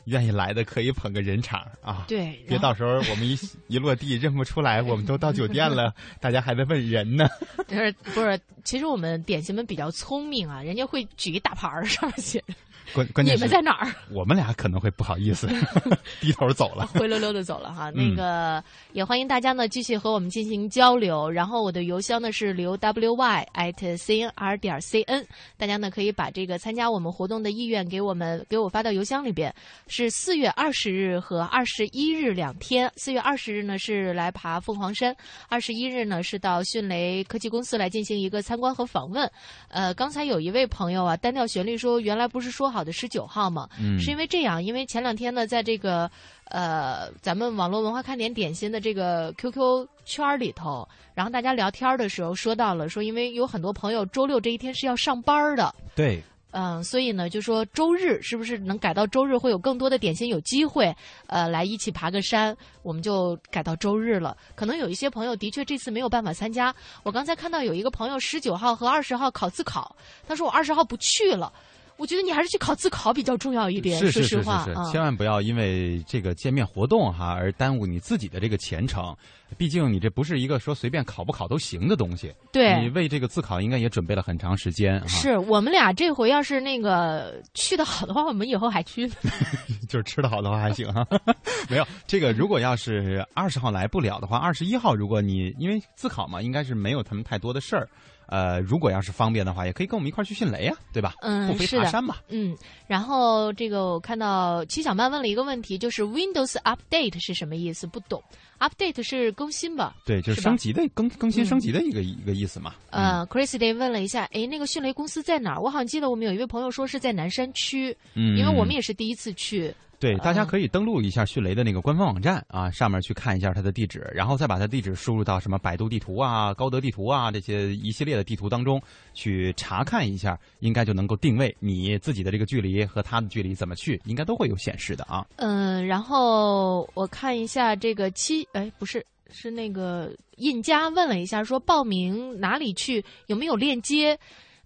[0.06, 2.06] 愿意来的可以捧个人场啊！
[2.08, 3.38] 对，别到时候我们一
[3.68, 7.28] 一落地认不出来，我们都到酒店了， 大家还在问人呢。
[7.68, 12.54] 就是不是，其实我们点心们比较聪明啊，人家会举一大牌儿，上面写着。
[12.94, 13.94] 关关键你们在哪儿？
[14.12, 15.48] 我们俩可能会不好意思，
[16.20, 17.90] 低头走了， 灰溜溜的走了哈。
[17.92, 18.64] 那个
[18.94, 21.30] 也欢迎大家呢继续和我们进行交流。
[21.30, 25.26] 然后我的邮箱呢是刘 wy at cnr 点 cn，
[25.58, 29.54] 大家呢可以把这个参加我们活动的意愿给我们给我发到邮箱里边。
[29.88, 32.92] 是四月二十日和二十一日两天。
[32.96, 35.16] 四月二十日呢是来爬凤凰山，
[35.50, 39.30] 二十一日呢是到迅雷科技公司来进行一个参观和访问。
[39.70, 43.68] 呃，刚才有一位朋友啊单调旋律说，原来不是说好的十九号嘛？
[43.80, 46.10] 嗯，是因为这样，因为前两天呢，在这个
[46.46, 55.74] 呃咱们网络文化看点点心的这个 QQ 圈里头，然后大家聊天的时候说到了，说因为有很多朋友周六这一天是要上班的。
[55.96, 56.22] 对。
[56.54, 60.94] 嗯，所以呢，就说周日是不是能改到周日，会有更多的点心有机会，
[61.28, 62.54] 呃，来一起爬个山，
[62.84, 64.36] 我们就改到周日了。
[64.54, 66.76] 可能有一些朋友的确这次没有办法参加。
[67.04, 69.96] 我刚才看到有一个朋友十九号和二十号考自考，
[70.28, 71.54] 他说我二十号不去了。
[72.02, 74.00] 我觉得你还是去考自考比较重要一点。
[74.00, 79.16] 是是是是是，千万不要因为这个见面活动哈而耽误你自己的这个前程。
[79.58, 82.34] 毕竟你这不是一个说随便考不考都行的东西。
[82.54, 85.06] 对，你为这个自考应该也准备了很长时间。
[85.08, 89.08] 是我们俩这回要是那个去的好的话，我们以后还去。
[89.88, 91.06] 就是吃的好的话还行哈。
[91.70, 97.88] 没有这个，如果要是二十号来不了的话，二十一号如果你因为自考嘛，应该是没有他们太多的事儿。
[98.28, 101.14] 呃，如果要是方便的话，也可以跟我们一块儿去迅雷呀，对吧？
[101.22, 102.16] 嗯，不飞爬山嘛。
[102.30, 102.56] 嗯，
[102.88, 107.86] 然后这个我看到齐小曼问了一个问题，就是 Windows Update 是什么意思？
[107.86, 108.24] 不懂。
[108.60, 109.96] Update 是更新吧？
[110.06, 112.76] 对，就是升级的更更新升级的一个一个意思嘛。
[112.92, 115.60] 呃，Chris Day 问了一下，哎，那个迅雷公司在哪儿？
[115.60, 119.74] 我好像记得我们有一位朋友说是在南山区，嗯，因为我们也是第一次去。
[120.02, 128.82] 对，大家可以登录一下迅雷的那个官方网站啊，上面去看一下它的地址，然后再把它地址输入到什么百度地图啊、高德地图啊这些一系列的地图当中
[129.14, 135.24] 去查看一下，应该就能够定位你自己的这个距离和它的距离怎么去，应该都会有显示的啊。
[135.36, 144.18] 嗯，然后我看一下这个七，哎，不是，是那个印家问了一下，说报名哪里去，有没有链接？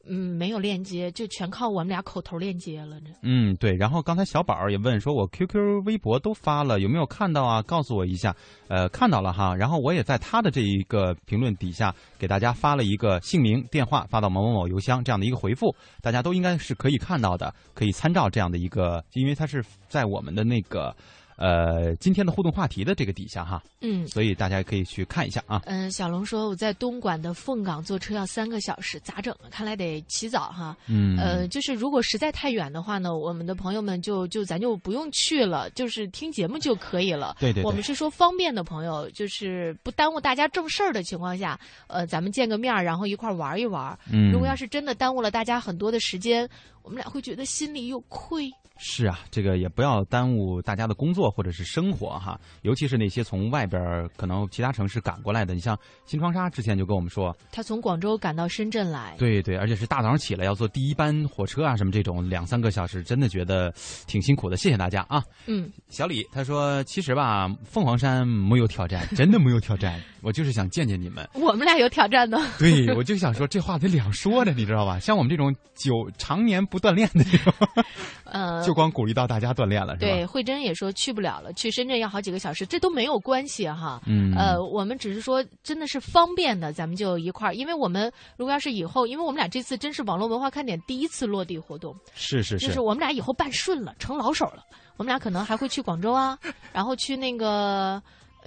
[0.07, 2.99] 嗯，没有链接，就全靠我们俩口头链接了。
[3.01, 3.73] 这嗯，对。
[3.75, 7.61] 然后刚才小宝也问说，我 QQ、微博都发了，有没有看到啊？
[7.61, 8.35] 告诉我一下。
[8.67, 9.55] 呃，看到了哈。
[9.55, 20.95] 然后我也在他的这一个评论底下给大家发了一个姓名、电话，发到某某某邮箱这样的一个回复，大家都应该是可以看到的，可以参照这样的一个，因为它是在我们的那个。
[21.37, 25.61] 呃，今天的互动话题的这个底下哈，嗯，所以大家可以去看一下啊。
[25.65, 29.35] 嗯，小龙说我在东莞的凤岗坐车要三个小时，咋整？
[29.51, 30.75] 看来得起早哈。
[30.87, 37.35] 嗯，呃，就是如果实在太远的话呢，我们的朋友们就就咱就不用去了，就是听节目就可以了。
[37.39, 37.63] 对对。
[37.63, 43.97] 我们是说方便的朋友，就是不耽误大家正事儿的情况下，呃，咱们见个面，然后一块儿玩一玩。
[44.11, 44.31] 嗯。
[44.31, 46.49] 如果要是真的耽误了大家很多的时间，
[46.85, 48.49] 我们俩会觉得心里有愧。
[48.77, 53.81] 是啊，这个也不要耽误大家的工作或者是生活哈，尤其是那些从外边
[54.17, 63.73] 可能其他城市赶过来的，你像新窗纱之前就跟我们说，他从广州赶到深圳来，对对，而且是大早上起来要坐第一班火车啊，什么这种两三个小时，真的觉得
[64.07, 64.57] 挺辛苦的。
[64.57, 65.23] 谢谢大家啊。
[65.45, 71.25] 嗯，小李他说，其实吧，凤凰山没有挑战，真的没有挑战，我就是想见见你们。
[71.33, 72.45] 我们俩有挑战呢。
[72.59, 74.99] 对，我就想说这话得两说着，你知道吧？
[74.99, 77.53] 像我们这种久常年不锻炼的这种，
[78.25, 78.63] 呃。
[78.65, 80.11] 就光鼓励到大家锻炼了，是吧？
[80.11, 84.01] 对，慧珍也说去不了了，去深圳要好几个小时，这都没有关系哈。
[84.07, 87.53] 嗯，呃，我们只是说真的是方便的，咱们就一块儿。
[87.53, 94.63] 因为我们如果要是以后，因为我们俩这次真是网络文化看点第一次落地活动，是是是，就是我们俩以后办顺了，成老手了，
[94.97, 96.37] 我们俩可能还会去广州啊，
[96.73, 98.01] 然后去那个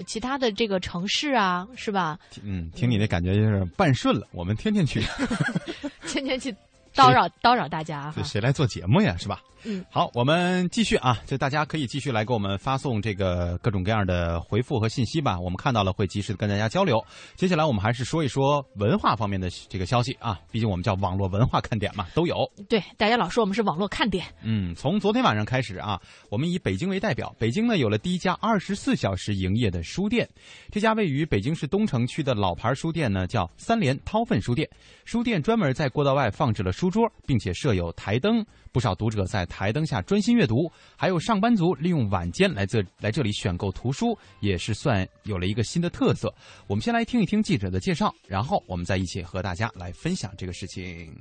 [0.07, 2.18] 其他的这个城市啊，是吧？
[2.43, 5.01] 嗯，听你的感觉就是办顺了，我们天天去，
[6.07, 6.55] 天天去。
[6.99, 9.15] 叨扰叨扰大家啊，谁来做节目呀？
[9.19, 9.41] 是吧？
[9.65, 15.39] 嗯，好，我们继续啊，就大家可以继续来给我们发送这个各种各样的回复和信息吧。
[15.39, 17.01] 我们看到了会及时的跟大家交流。
[17.37, 22.51] 接下来我们还是说一说文化方面的这个消息啊，毕竟我们叫网络文化看点嘛，都有。
[22.69, 24.25] 对，大家老说我们是网络看点。
[24.43, 26.01] 嗯，从昨天晚上开始啊，
[26.31, 30.29] 我们以北京为代表，北京呢有了第一家二十四小时营业的书店。
[30.73, 34.69] 这家位于北京市东城区的老牌书店呢，叫三联韬奋书店。
[35.05, 36.89] 书店专门在过道外放置了书。
[36.89, 38.43] 书桌，并且设有台灯，
[38.73, 40.71] 不少读者在台灯下专心阅读。
[40.97, 46.33] 还有上班族利用晚间来这来这里选购图书，也是算有了一个新的特色。
[46.67, 51.13] 我们先来听一听记者的介绍，然后我们再一起和大家来分享这个事情。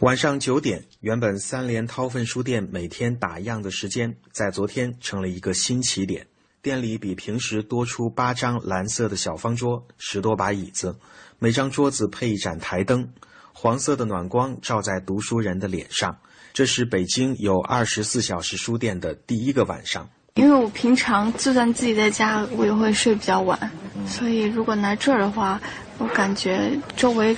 [0.00, 6.26] 晚上九点，原本三联韬奋书店每天打烊的时间，在昨天成了一个新起点。
[6.60, 10.98] 店里比平时多出八张蓝色的小方桌，十多把椅子，
[11.38, 13.12] 每张桌子配一盏台灯，
[13.52, 16.18] 黄色的暖光照在读书人的脸上。
[16.52, 20.08] 这是北京有二十四小时书店的第一个晚上。
[20.34, 23.70] 因为我平常就算自己在家，我也会睡比较晚，
[24.06, 25.60] 所以如果来这儿的话，
[25.98, 27.36] 我感觉周围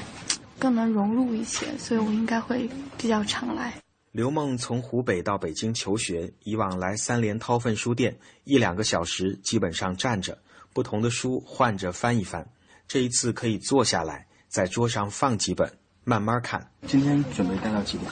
[0.59, 3.75] 更能融入一些，所以我应该会比较常来。
[4.13, 10.39] 刘梦从湖北到北京求学，以往来三联韬奋书店一两个小时，基本上站着，
[10.73, 12.49] 不同的书换着翻一翻。
[12.87, 15.69] 这一次可以坐下来，在桌上放几本，
[16.05, 16.65] 慢慢看。
[16.87, 18.09] 今天准备待到几点？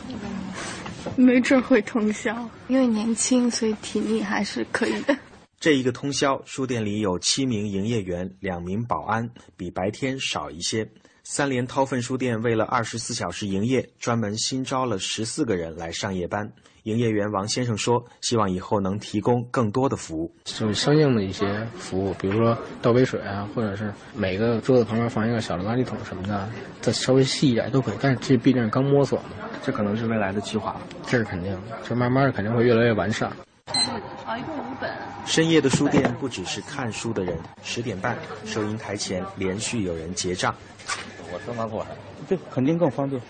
[1.16, 5.16] 没准会通宵，因为年轻，所以体力还是可以的。
[5.61, 10.88] 这一个通宵，书店里有七名营业员，两名保安，比白天少一些。
[11.24, 16.53] 三联韬奋书店为了二十四小时营业，专门新招了十四个人来上夜班。
[16.85, 26.49] 营业员王先生说：“希望以后能提供更多的服务，就是相应的一些服务，比如说倒杯水啊，或者是每个桌子旁边放一个小的垃圾桶什么的，
[26.80, 27.95] 再稍微细一点都可以。
[28.01, 29.30] 但是这毕竟是刚摸索嘛，
[29.62, 30.76] 这可能是未来的计划，
[31.07, 33.30] 这是肯定的，这慢慢的肯定会越来越完善。”
[34.24, 34.91] 好，一共五本。
[35.24, 40.53] 深夜的书店不只是看书的人，十点半，收银台前连续有人结账。
[41.33, 41.91] 我正拿过来，
[42.28, 43.22] 这肯定更方便。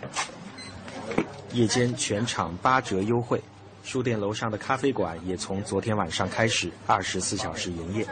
[1.53, 3.39] 夜间全场八折优惠，
[3.85, 8.07] 书店楼上的咖啡馆也从昨天晚上开始二十四小时营业。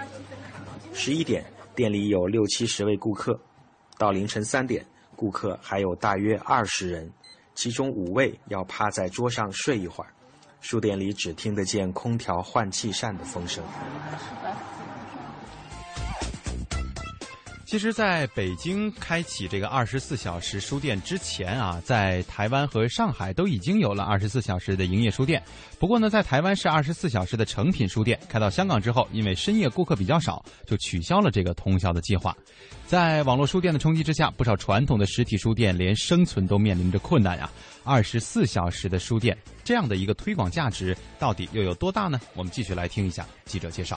[0.93, 1.43] 十一点，
[1.75, 3.41] 店里有六七十位顾客，
[3.97, 4.85] 到凌晨三点，
[5.17, 7.11] 顾客还有大约二十人，
[7.55, 10.13] 其中五位要趴在桌上睡一会儿。
[10.61, 13.65] 书店里只听得见空调换气扇的风声。
[17.71, 25.41] 其实，在北京开启这个二十四小时书店之前啊，在台湾和上海都已经有了二十四小时的营业书店。
[25.79, 32.37] 不过呢，在台湾是二十四小时的成品书店，开到香港之后，因为深夜顾客比较少，就取消了这个通宵的计划。
[32.87, 37.49] 在网络书店的冲击之下，不少传统的实体书店连生存都面临着困难呀。
[37.85, 42.21] 二十四小时的书店这样的一个推广价值到底又有多大呢？
[42.35, 43.97] 我们继续来听一下记者介绍。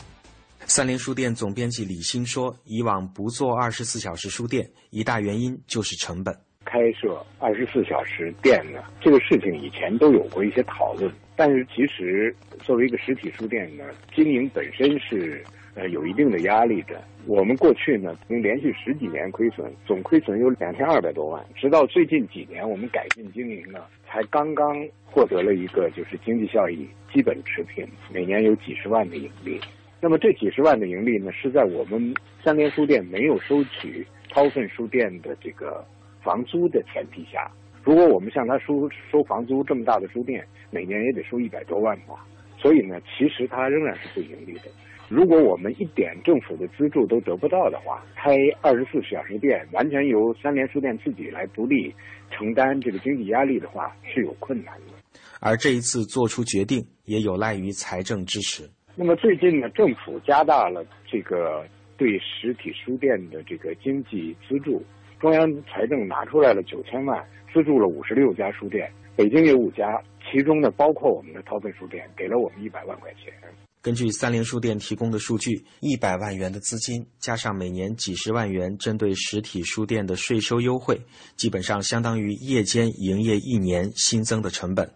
[0.66, 6.34] 三联书店总编辑李欣说：“以往不做二十四小时书店，一大原因就是成本。
[6.66, 13.84] 开设二十四小时店呢，这个事情以前都有过一些讨论，但是其实作为一个实体书店呢，
[14.16, 15.44] 经营本身是
[15.76, 17.04] 呃有一定的压力的。
[17.26, 29.60] 我们过去呢，从连续十几年亏损，总亏损有两千二百多万，直到最近几年我们改进经营呢，才刚刚获得了一个就是经济效益基本持平，每年有几十万的盈利。”
[30.04, 35.82] 那么这几十万的盈利呢，是在我们三联书店没有收取掏粪书店的这个
[36.22, 37.50] 房租的前提下。
[37.86, 42.28] 如果我们向他收收房租，这么大的书店，每年也得收一百多万吧。
[42.58, 44.64] 所以呢，其实它仍然是不盈利的。
[45.08, 51.96] 如果我们一点政府的资助都得不到的话，开二十四小时店，完全由三联书店自己来独立
[52.30, 55.20] 承担这个经济压力的话，是有困难的。
[55.40, 58.70] 而这一次做出决定，也有赖于财政支持。
[58.96, 61.66] 那么最近呢，政府加大了这个
[61.98, 64.84] 对实体书店的这个经济资助，
[65.20, 70.00] 中央财政拿出来了九千万，资助了五十六家书店，北京有五家，
[70.32, 73.34] 其中呢包括我们的韬奋书店，给了我们一百万块钱。
[73.82, 81.02] 根据三联书店提供的数据，一百万元的资金加上每年几十万元针对实体书店的税收优惠，
[81.36, 84.90] 基本上相当于夜间营业一年新增的成本，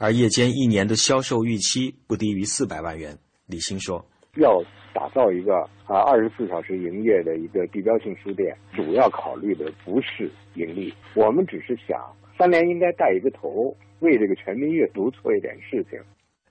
[0.00, 3.16] 而夜间一年的销售预期不低于四百万元。
[3.46, 4.04] 李欣说
[4.36, 4.62] ：“要
[4.94, 5.54] 打造一个
[5.86, 11.98] 啊二十四小时营业的一个地标性书店，主要考虑的不是盈利，我们只是想
[12.38, 15.98] 三联应该带一个头，为这个全民阅读做一点事情。”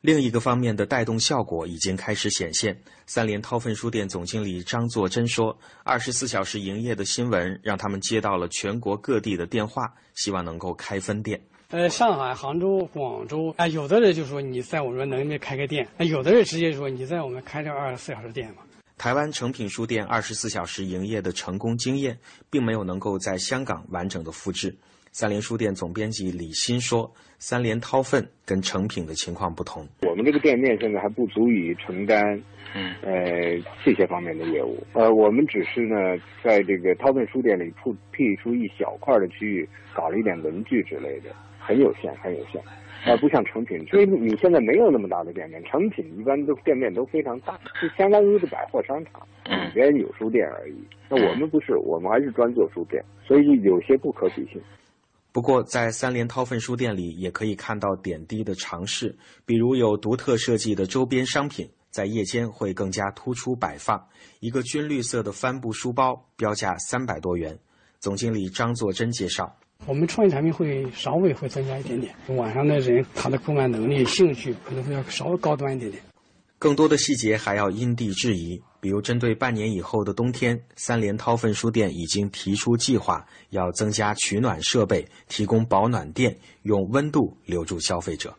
[0.01, 2.77] 另一个方面的带动效果已经开始显现。
[3.05, 11.39] 三联韬奋书店总经理张作珍说：“二十四小时营业的新闻让他们接到了全国各地的电话，希望能够开分店。”
[11.73, 18.57] 呃，上海、杭州、广州，啊，有的人就说你在我们能不能开个店，啊有的人直接说你在我们开这二十四小时店嘛。
[18.95, 22.15] 台湾诚品书店二十四小时营业的成功经验，
[22.51, 24.75] 并没有能够在香港完整的复制。
[25.11, 32.39] 三联书店总编辑李欣说：“三联掏粪跟成品的情况不同，我们这个店面现在还不足以承担，
[32.75, 34.77] 嗯，呃，这些方面的业务。
[34.93, 35.95] 呃，我们只是呢，
[36.43, 41.35] 在这个掏粪书店里铺辟出一小块的区域，搞了一点文具之类的。”
[41.65, 42.61] 很有限，很有限。
[43.05, 50.75] 啊，不像成品，所以你现在没有那么大的店面，成品一般都店面都非常大，就相当于是百货商场里边有书店而已。
[51.09, 54.61] 那我们不是，我们还是专做书店，所以有些不可比性。
[55.33, 59.13] 不过，在三联韬奋书店里，也可以看到点滴的尝试，
[59.45, 64.01] 比如有独特设计的周边商品，在夜间会更加突出摆放。
[64.39, 67.59] 一个军绿色的帆布书包，标价三百多元。
[67.99, 69.57] 总经理张作珍介绍。
[69.85, 76.01] 我们创意产品会稍微会增加一点点，晚上的人他的购买能力、兴趣可能会要稍微高端一点点。
[76.57, 88.33] 更多的细节还要因地制宜，比如针对半年以后的冬天，三联韬奋书店已经提出计划，要增加取暖设备，提供保暖垫，用温度留住消费者。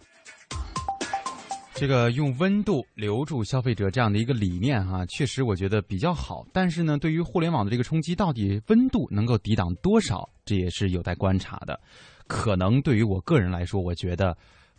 [1.77, 6.47] 这个用温度留住消费者这样的一个理念哈，确实我觉得比较好。
[6.53, 11.79] 但是呢，对于互联网的这个冲击，到底温度能够抵挡多少，这也是有待观察的。
[12.29, 14.37] 可能对于我个人来说，我觉得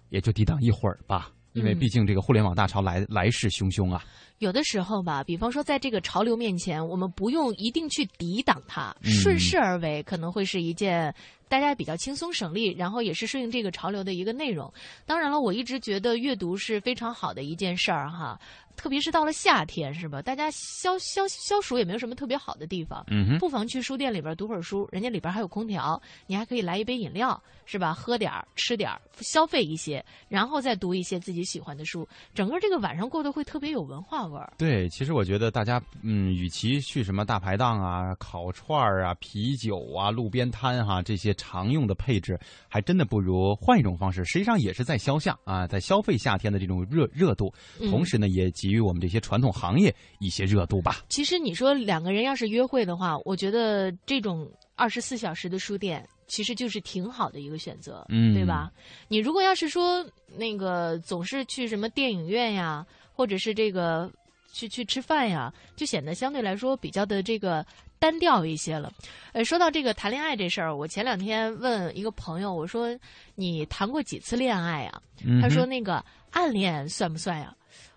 [0.10, 4.04] 也就抵挡一会儿吧，因为毕竟这个互联网大潮来来势汹汹啊。
[4.40, 11.16] 有的时候吧，比方说在这个潮流面前，我们不用一定去抵挡它，顺势而为可能会是一件。
[11.48, 14.74] 大家比较轻松省力，然后也是顺应这个潮流的一个内容。
[15.06, 18.38] 当然了，我一直觉得阅读是非常好的一件事儿哈。
[18.76, 20.22] 特别是到了夏天，是吧？
[20.22, 27.94] 大家消消消暑也没有什么特别好的地方，嗯不妨去书店里边读会儿书，人家里边还有空调，你还可以来一杯饮料，是吧？
[27.94, 34.54] 喝点儿，吃点儿，消费一些，然后再读一些自己喜欢的书，整个这个晚上过得会特别有文化味儿。
[34.58, 47.54] 对，其实我觉得大家，嗯，与其去什么大排档啊、烤串儿啊、啤酒啊、路边摊哈这些常用的配置，还真的不如换一种方式，实际上也是在消夏啊，在消费夏天的这种热热度，
[47.90, 48.52] 同时呢也。
[48.66, 51.06] 给予我们这些传统行业一些热度吧。
[51.10, 58.72] 其实你说两个人要是约会的话，我觉得这种二十四小时的书店其实就是挺好的一个选择，嗯，对吧？
[59.08, 60.04] 你如果要是说
[60.36, 64.12] 那个总是去什么电影院呀，或者是这个
[64.52, 67.64] 去去吃饭呀，就显得相对来说比较的这个
[68.00, 68.92] 单调一些了。
[69.34, 72.98] 呃，说到这个谈恋爱这事儿，我前两天问一个朋友，我说
[73.36, 75.00] 你谈过几次恋爱啊？
[75.40, 77.56] 他说那个暗恋算不算呀？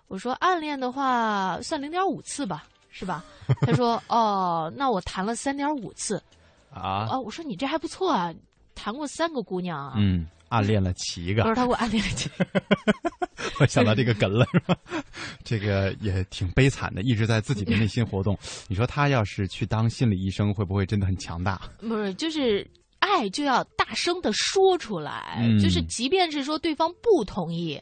[0.09, 3.23] 我说暗恋的话算零点五次吧，是吧？
[3.61, 6.21] 他说哦，那我谈了三点五次，
[6.73, 7.19] 啊啊！
[7.19, 8.33] 我说你这还不错啊，
[8.75, 9.93] 谈过三个姑娘啊。
[9.97, 11.43] 嗯，暗恋了七个。
[11.43, 12.29] 不是他给我暗恋了七。
[13.61, 14.75] 我想到这个梗了，是吧？
[15.43, 18.37] 这个也挺悲惨的，一直在自己的内心活动。
[18.67, 21.61] 你说他要是去当心理医生，会不会真的很强大？
[21.79, 27.79] 不是，就是爱就要大声的说出来，就是即便是说对方不同意。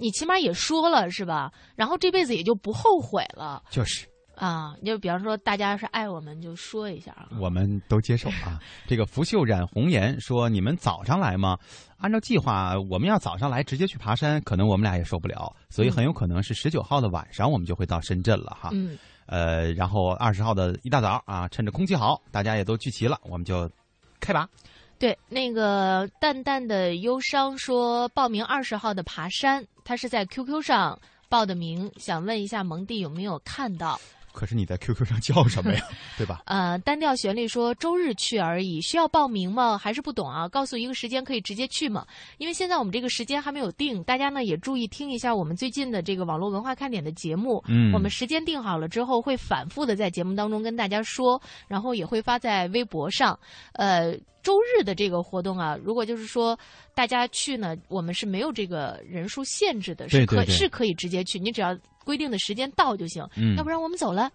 [0.00, 1.52] 你起码也说了是吧？
[1.76, 3.62] 然后这辈子也就不后悔了。
[3.70, 7.28] 就是啊，就比方说，大家要是爱我们，就说一下啊。
[7.38, 8.58] 我们都接受啊。
[8.86, 11.58] 这个拂袖染红颜说：“你们早上来吗？
[11.98, 18.70] 按照计划，我们要早上来，直接去爬山，可能我们俩也受不了，所以很有可能是十九号的晚上，我们就会到深圳了哈。
[18.72, 18.96] 嗯。
[19.26, 23.70] 呃，然后二十号的一大早啊，趁着空气好，大家也都聚齐了，我们就
[24.20, 24.48] 开拔。
[24.98, 29.64] 对，那个淡淡的忧伤说报名二十号的爬山。
[29.90, 30.96] 他是在 QQ 上
[31.28, 34.00] 报的名，想问一下蒙蒂有没有看到？
[34.32, 35.80] 可是你在 QQ 上叫什么呀？
[36.16, 36.42] 对吧？
[36.46, 39.76] 呃，单调旋律说周日去而已，需要报名吗？
[39.76, 40.48] 还是不懂啊？
[40.48, 42.06] 告诉一个时间可以直接去吗？
[42.38, 47.62] 因为现在我们这个时间还没有定，大家呢也注意听一下我们最近的这个网络文化看点的节目。
[47.68, 53.38] 嗯，我们时间定好了之后，会反复的在节目当中跟大家说，然后也会发在微博上。
[53.72, 54.16] 呃。
[54.42, 56.58] 周日的这个活动啊，如果就是说
[56.94, 63.26] 大家去呢，我们是没有这个人数限制的，是可是可以直接去，你只要规定的时间到就行。
[63.36, 64.30] 嗯，要不然我们走了，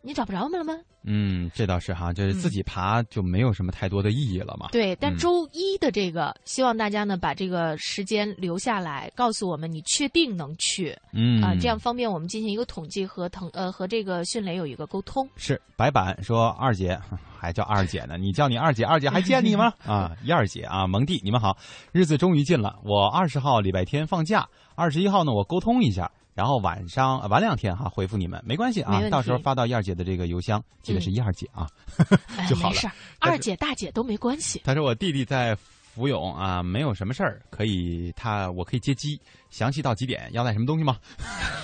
[0.00, 0.78] 你找不着我们了吗？
[1.04, 4.68] 嗯，这倒是哈，就是自己爬就没有什么太多的意义了嘛。
[4.70, 10.96] 对，但周一的这个，希望大家呢把这个时间留下来，告诉我们你确定能去。
[11.12, 15.28] 嗯啊，这样方便我们进行一个统计和腾呃和这个迅雷有一个沟通。
[15.36, 16.96] 是白板说二姐
[17.36, 19.72] 还叫二姐呢，你叫你二姐，二姐还见你吗？
[19.84, 21.58] 啊，一二姐啊，蒙蒂，你们好，
[21.90, 26.08] 日子终于近了，我二十号礼拜天放假，二十一号呢我沟通一下。
[26.34, 31.68] 然后晚上晚两天哈回复你们没关系啊，到时候发到燕儿姐的这个邮箱，记得是燕姐啊
[32.48, 32.70] 就好了。
[32.70, 34.62] 没事，二姐大姐都没关系。
[34.64, 35.54] 他说我弟弟在
[35.94, 39.20] 福永啊，没有什么事儿，可以他我可以接机，
[39.50, 40.26] 详细到几点？
[40.32, 40.96] 要带什么东西吗？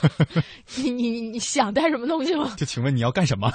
[0.77, 2.53] 你你你想带什么东西吗？
[2.59, 3.51] 就请问你要干什么？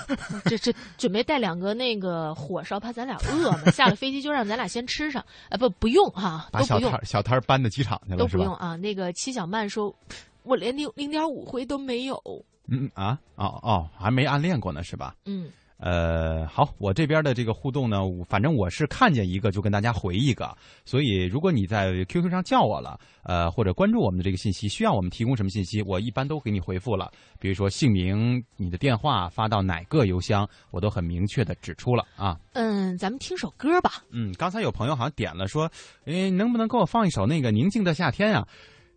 [0.45, 3.69] 这这准备带两个那个火烧，怕咱俩饿嘛。
[3.69, 5.57] 下了飞机就让咱俩先吃上啊！
[5.57, 8.75] 不不用哈，把小摊小摊搬到机场去了都不用啊。
[8.75, 9.95] 那个七小曼说。
[10.43, 12.21] 我连零零点五回都没有。
[12.69, 15.13] 嗯啊哦哦，还没暗恋过呢，是吧？
[15.25, 27.11] 嗯，呃，好，我这边的这个互动呢，反正我是看见一个就跟大家回一个，所以如果你在 QQ 上叫我了，呃，或者关注我们的这个信息，需要我们提供什么信息，我一般都给你回复了。
[27.37, 32.39] 比如说姓名、你的电话发到哪个邮箱，我都很明确的指出了啊。
[32.53, 34.05] 嗯，咱们听首歌吧。
[34.09, 35.69] 嗯，刚才有朋友好像点了说，
[36.05, 38.47] 哎，能不能给我放一首那个《宁静的夏天》啊？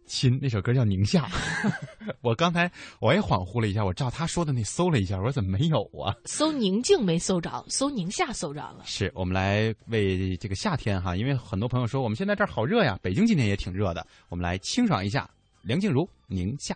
[0.06, 1.26] 亲，那首歌叫《宁夏》。
[2.22, 6.14] 我刚才我也恍惚了一下，我照他说的那搜了一下，我说怎么没有啊？
[6.24, 8.82] 搜宁静没搜着，搜宁夏搜着了。
[8.84, 15.28] 是我们来为这个夏天哈，因为很多朋友说我们现在这儿好热呀，北京今天也挺热的，我们来清爽一下。
[15.62, 16.72] 梁静茹《宁夏》。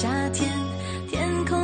[0.00, 0.50] 夏天
[1.10, 1.59] 天空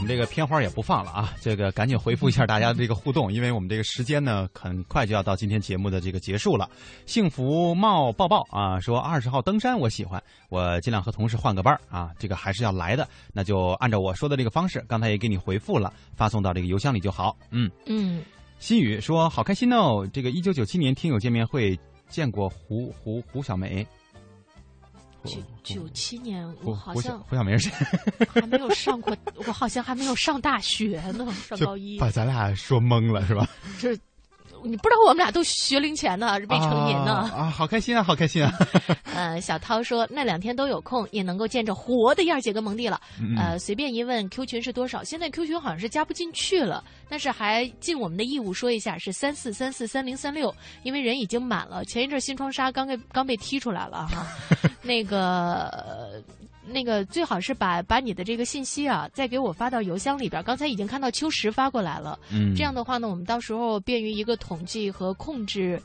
[0.00, 6.66] 我们这个片花也不放了啊， 这个赶紧回复一下大家的这个互动，因为我们这个时间呢很快就要到今天节目的这个结束了。
[7.04, 17.36] 幸福冒抱抱啊，说二十号登山我喜欢，我尽量和同事换个班啊，这个还是要来的，那就按照我说的这个方式，刚才也给你回复了，发送到这个邮箱里就好。
[17.50, 18.22] 嗯嗯，
[18.58, 21.78] 心雨说好开心哦，这个一九九七年听友见面会
[22.08, 23.86] 见过胡胡胡小梅。
[25.24, 27.68] 九九七年，我好像胡晓明是
[28.28, 29.16] 还没有上 过，
[29.46, 33.46] 我好像还没有上大学呢，上高一，把咱俩说懵了是吧？
[33.78, 33.96] 这。
[34.64, 37.50] 你不知道我们俩都学龄前呢，未成年呢啊！
[37.50, 38.52] 好开心啊，好开心啊！
[39.14, 43.00] 呃，小涛说那两天都有空，也能够见着活的燕儿姐跟蒙蒂了。
[43.36, 45.02] 呃，随便一问，Q 群是多少？
[45.02, 51.84] 现在 Q 群好像是加不进去了，但是还尽我们的义务说一下，是三四三四三零三六，因为人已经满了。
[51.84, 54.26] 前一阵新窗纱刚给刚被踢出来了哈，
[54.82, 56.22] 那个。
[56.72, 60.42] 那个最好是把把你的这个信息啊，再给我发到邮箱里边。
[60.42, 65.80] 刚才已经看到秋实发过来了，嗯，这样的话呢，我们到时候便于一个统计和控制。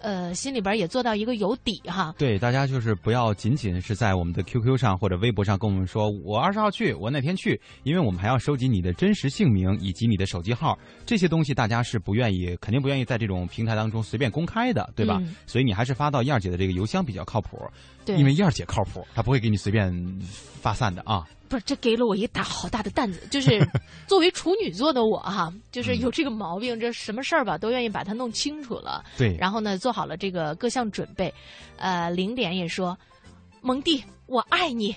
[0.00, 2.14] 呃，心里边也做到一个有底哈。
[2.18, 15.18] 对，大家就是不要仅仅是在我们的 QQ 上或者微博上跟我们说，我二十号去，我哪天去，因为我们还要收集你的真实姓名以及你的手机号，这些东西大家是不愿意，肯定不愿意在这种平台当中随便公开的，对吧？
[15.20, 17.58] 嗯、所以你还是发到燕儿姐的这个邮箱比较靠谱，
[18.04, 19.92] 对，因为燕儿姐靠谱，她不会给你随便
[20.22, 21.26] 发散的啊。
[21.50, 23.20] 不是，这给了我一大好大的担子。
[23.28, 23.60] 就是
[24.06, 29.04] 作为处女座的我哈，就是有这个毛病，这什么事儿吧都愿意把它弄清楚了。
[29.18, 31.34] 对，然后呢，做好了这个各项准备。
[31.76, 32.96] 呃，零点也说，
[33.60, 34.94] 蒙蒂，我爱你，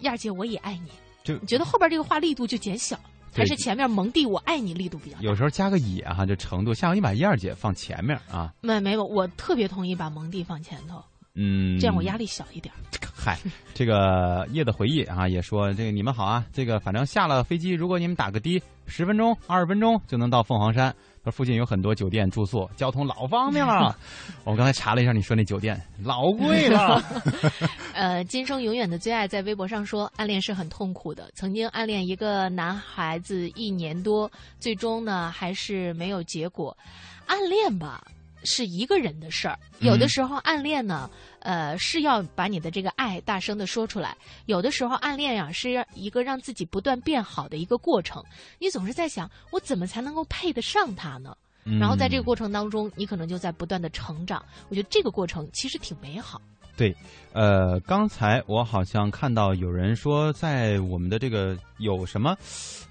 [0.00, 0.90] 燕儿姐我也爱你。
[1.22, 2.98] 就你觉得后边这个话力度就减小，
[3.34, 5.22] 还是前面蒙蒂我爱你力度比较大？
[5.22, 8.54] 有时候加个也哈，这程度，下回你把燕儿姐放前面啊。
[8.62, 11.02] 没没有，我特别同意把蒙蒂放前头。
[11.34, 12.72] 嗯，这样我压力小一点。
[13.16, 13.38] 嗨，
[13.72, 20.94] 这个夜的回忆啊，也说这个你们好啊，这个反正下了飞机，如果你们打个的，十分钟、二十分钟就能到凤凰山。
[21.24, 23.98] 这附近有很多酒店住宿，交通老方便了。
[24.44, 27.02] 我刚才查了一下，你说那酒店老贵了。
[27.94, 31.30] 呃，今生永远的最爱在微博上说，暗恋是很痛苦的。
[31.34, 34.30] 曾经暗恋一个男孩子一年多，
[34.60, 36.76] 最终呢还是没有结果。
[37.24, 38.04] 暗恋吧。
[38.44, 44.10] 是一个人的事儿，有的时候暗恋呢，呃，是要把你的这个爱大声的说出来；
[44.46, 48.22] 有的时候暗恋呀，是一个让自己不断变好的一个过程。
[48.58, 51.36] 你总是在想，我怎么才能够配得上他呢？
[51.80, 54.44] 然后在这个过程当中，你可能就在不断的成长。
[54.68, 56.38] 我觉得这个过程其实挺美好。
[56.76, 56.94] 对，
[57.32, 62.36] 呃，刚才我好像看到有人说，在我们的这个有什么，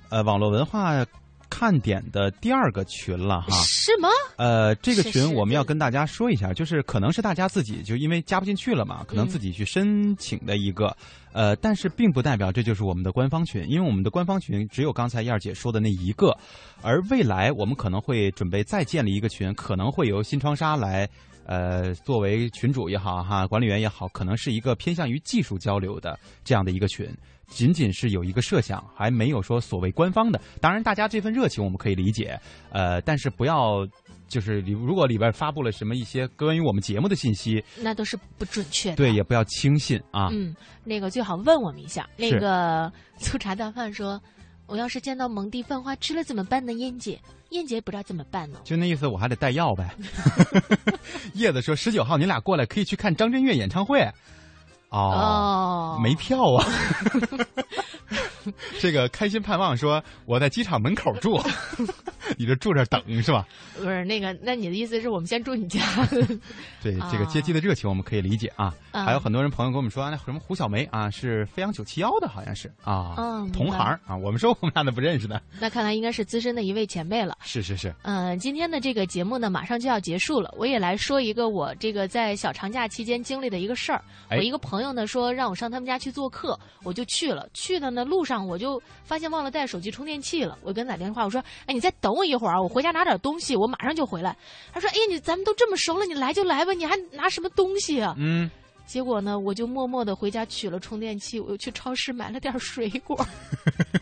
[0.10, 1.06] 呃，网络文化。
[1.56, 4.10] 看点的第二个群了哈，是吗？
[4.38, 10.98] 呃，这个群我们要跟大家说一下，就是可能是大家自己就因为加不进去了嘛，可能自己去申请的一个，
[11.32, 16.36] 呃，但是并不代表这就是我们的官方群，因为我们的官方群只有刚才燕儿姐说的那一个，
[16.82, 21.08] 而未来我们可能会准备再建立一个群，可能会由新窗纱来，
[21.46, 27.10] 呃，作为群主也好哈，管理员也好，可能是一个偏向于技术交流的这样的一个群。
[27.48, 30.42] 仅仅是有一个设想，还没有说所谓官方的。
[30.60, 32.40] 当然，大家这份热情我们可以理解，
[32.72, 33.86] 呃，但是不要
[34.28, 38.96] 就是里如果里边发布了什么一些关于我们节目的信息， 那都是不准确的。
[38.96, 40.30] 对，也不要轻信啊。
[40.32, 42.10] 嗯，那个最好问我们一下。
[42.18, 44.20] 那个粗茶淡饭说
[44.74, 47.22] ：“我要是见到蒙蒂犯花痴了怎么办呢？”燕姐，
[47.52, 48.58] 燕姐不知道怎么办呢。
[48.64, 49.96] 就那意思，我还得带药呗。
[51.36, 54.04] 叶子说：“十九号你俩过来可以去看张震岳演唱会。”
[54.90, 56.66] 哦，没票啊！
[58.80, 61.42] 这个开心盼望说我在机场门口住，
[62.38, 63.46] 你就住这等是吧？
[63.78, 65.80] 不是那个，那你的意思是我们先住你家？
[66.82, 68.74] 对， 这个接机的热情我们可以理解啊。
[68.92, 73.16] 还有很多人朋友跟我们说，那什么胡小梅啊，是飞扬九七幺的，好像是啊，
[73.52, 74.16] 同行啊。
[74.16, 75.42] 我们说我们俩都不认识的。
[75.60, 77.38] 那看来应该是资深的一位前辈了。
[77.44, 77.94] 是是是。
[78.04, 80.54] 嗯，今天的这个节目呢，马上就要结束了。
[80.58, 84.04] 我也来说一个我这个在小长假期间经历的一个事儿。
[84.30, 87.48] 我一个朋友呢说让我上他们家去做客，我就去了。
[87.54, 90.58] 去的呢路上我就发现忘了带手机充电器了。
[90.64, 94.36] 我跟他打电话，我说：“哎，你再等我一会儿啊，我回家拿点东西，我马上就回来。”
[94.72, 98.50] 他说：“哎，你咱们都这么熟了，你来就来吧，你还拿什么东西啊？”嗯。
[98.86, 103.26] 结果呢，我就默默的回家取了充电器，我又去超市买了点水果。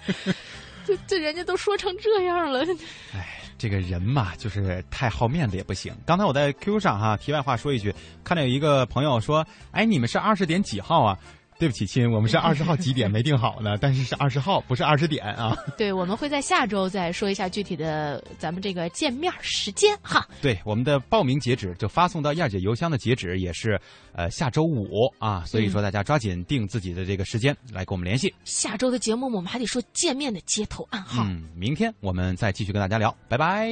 [0.84, 2.66] 这这人家都说成这样了。
[3.14, 5.96] 哎，这个人嘛，就是太好面子也不行。
[6.04, 11.16] 刚才我在 QQ 上哈，题外话说一句，看到有一个朋友说：“哎，你们是二十点几号啊？”
[11.62, 15.56] 对不起，亲，我们是二十号几点没定好呢， 但是是二十号，不是二十点啊。
[15.78, 20.28] 对，我们会在下周再说一下具体的咱们这个见面时间哈。
[20.42, 23.80] 对，我们的报名截止就发送到燕姐邮箱的截止也是
[24.14, 28.34] 呃下周五啊，所以说大家抓紧定自己的这个时间来跟我们联系。
[28.44, 31.24] 下周的节目我们还得说见面的接头暗号。
[31.24, 33.72] 嗯，明天我们再继续跟大家聊，拜拜。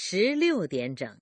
[0.00, 1.18] 十六点整。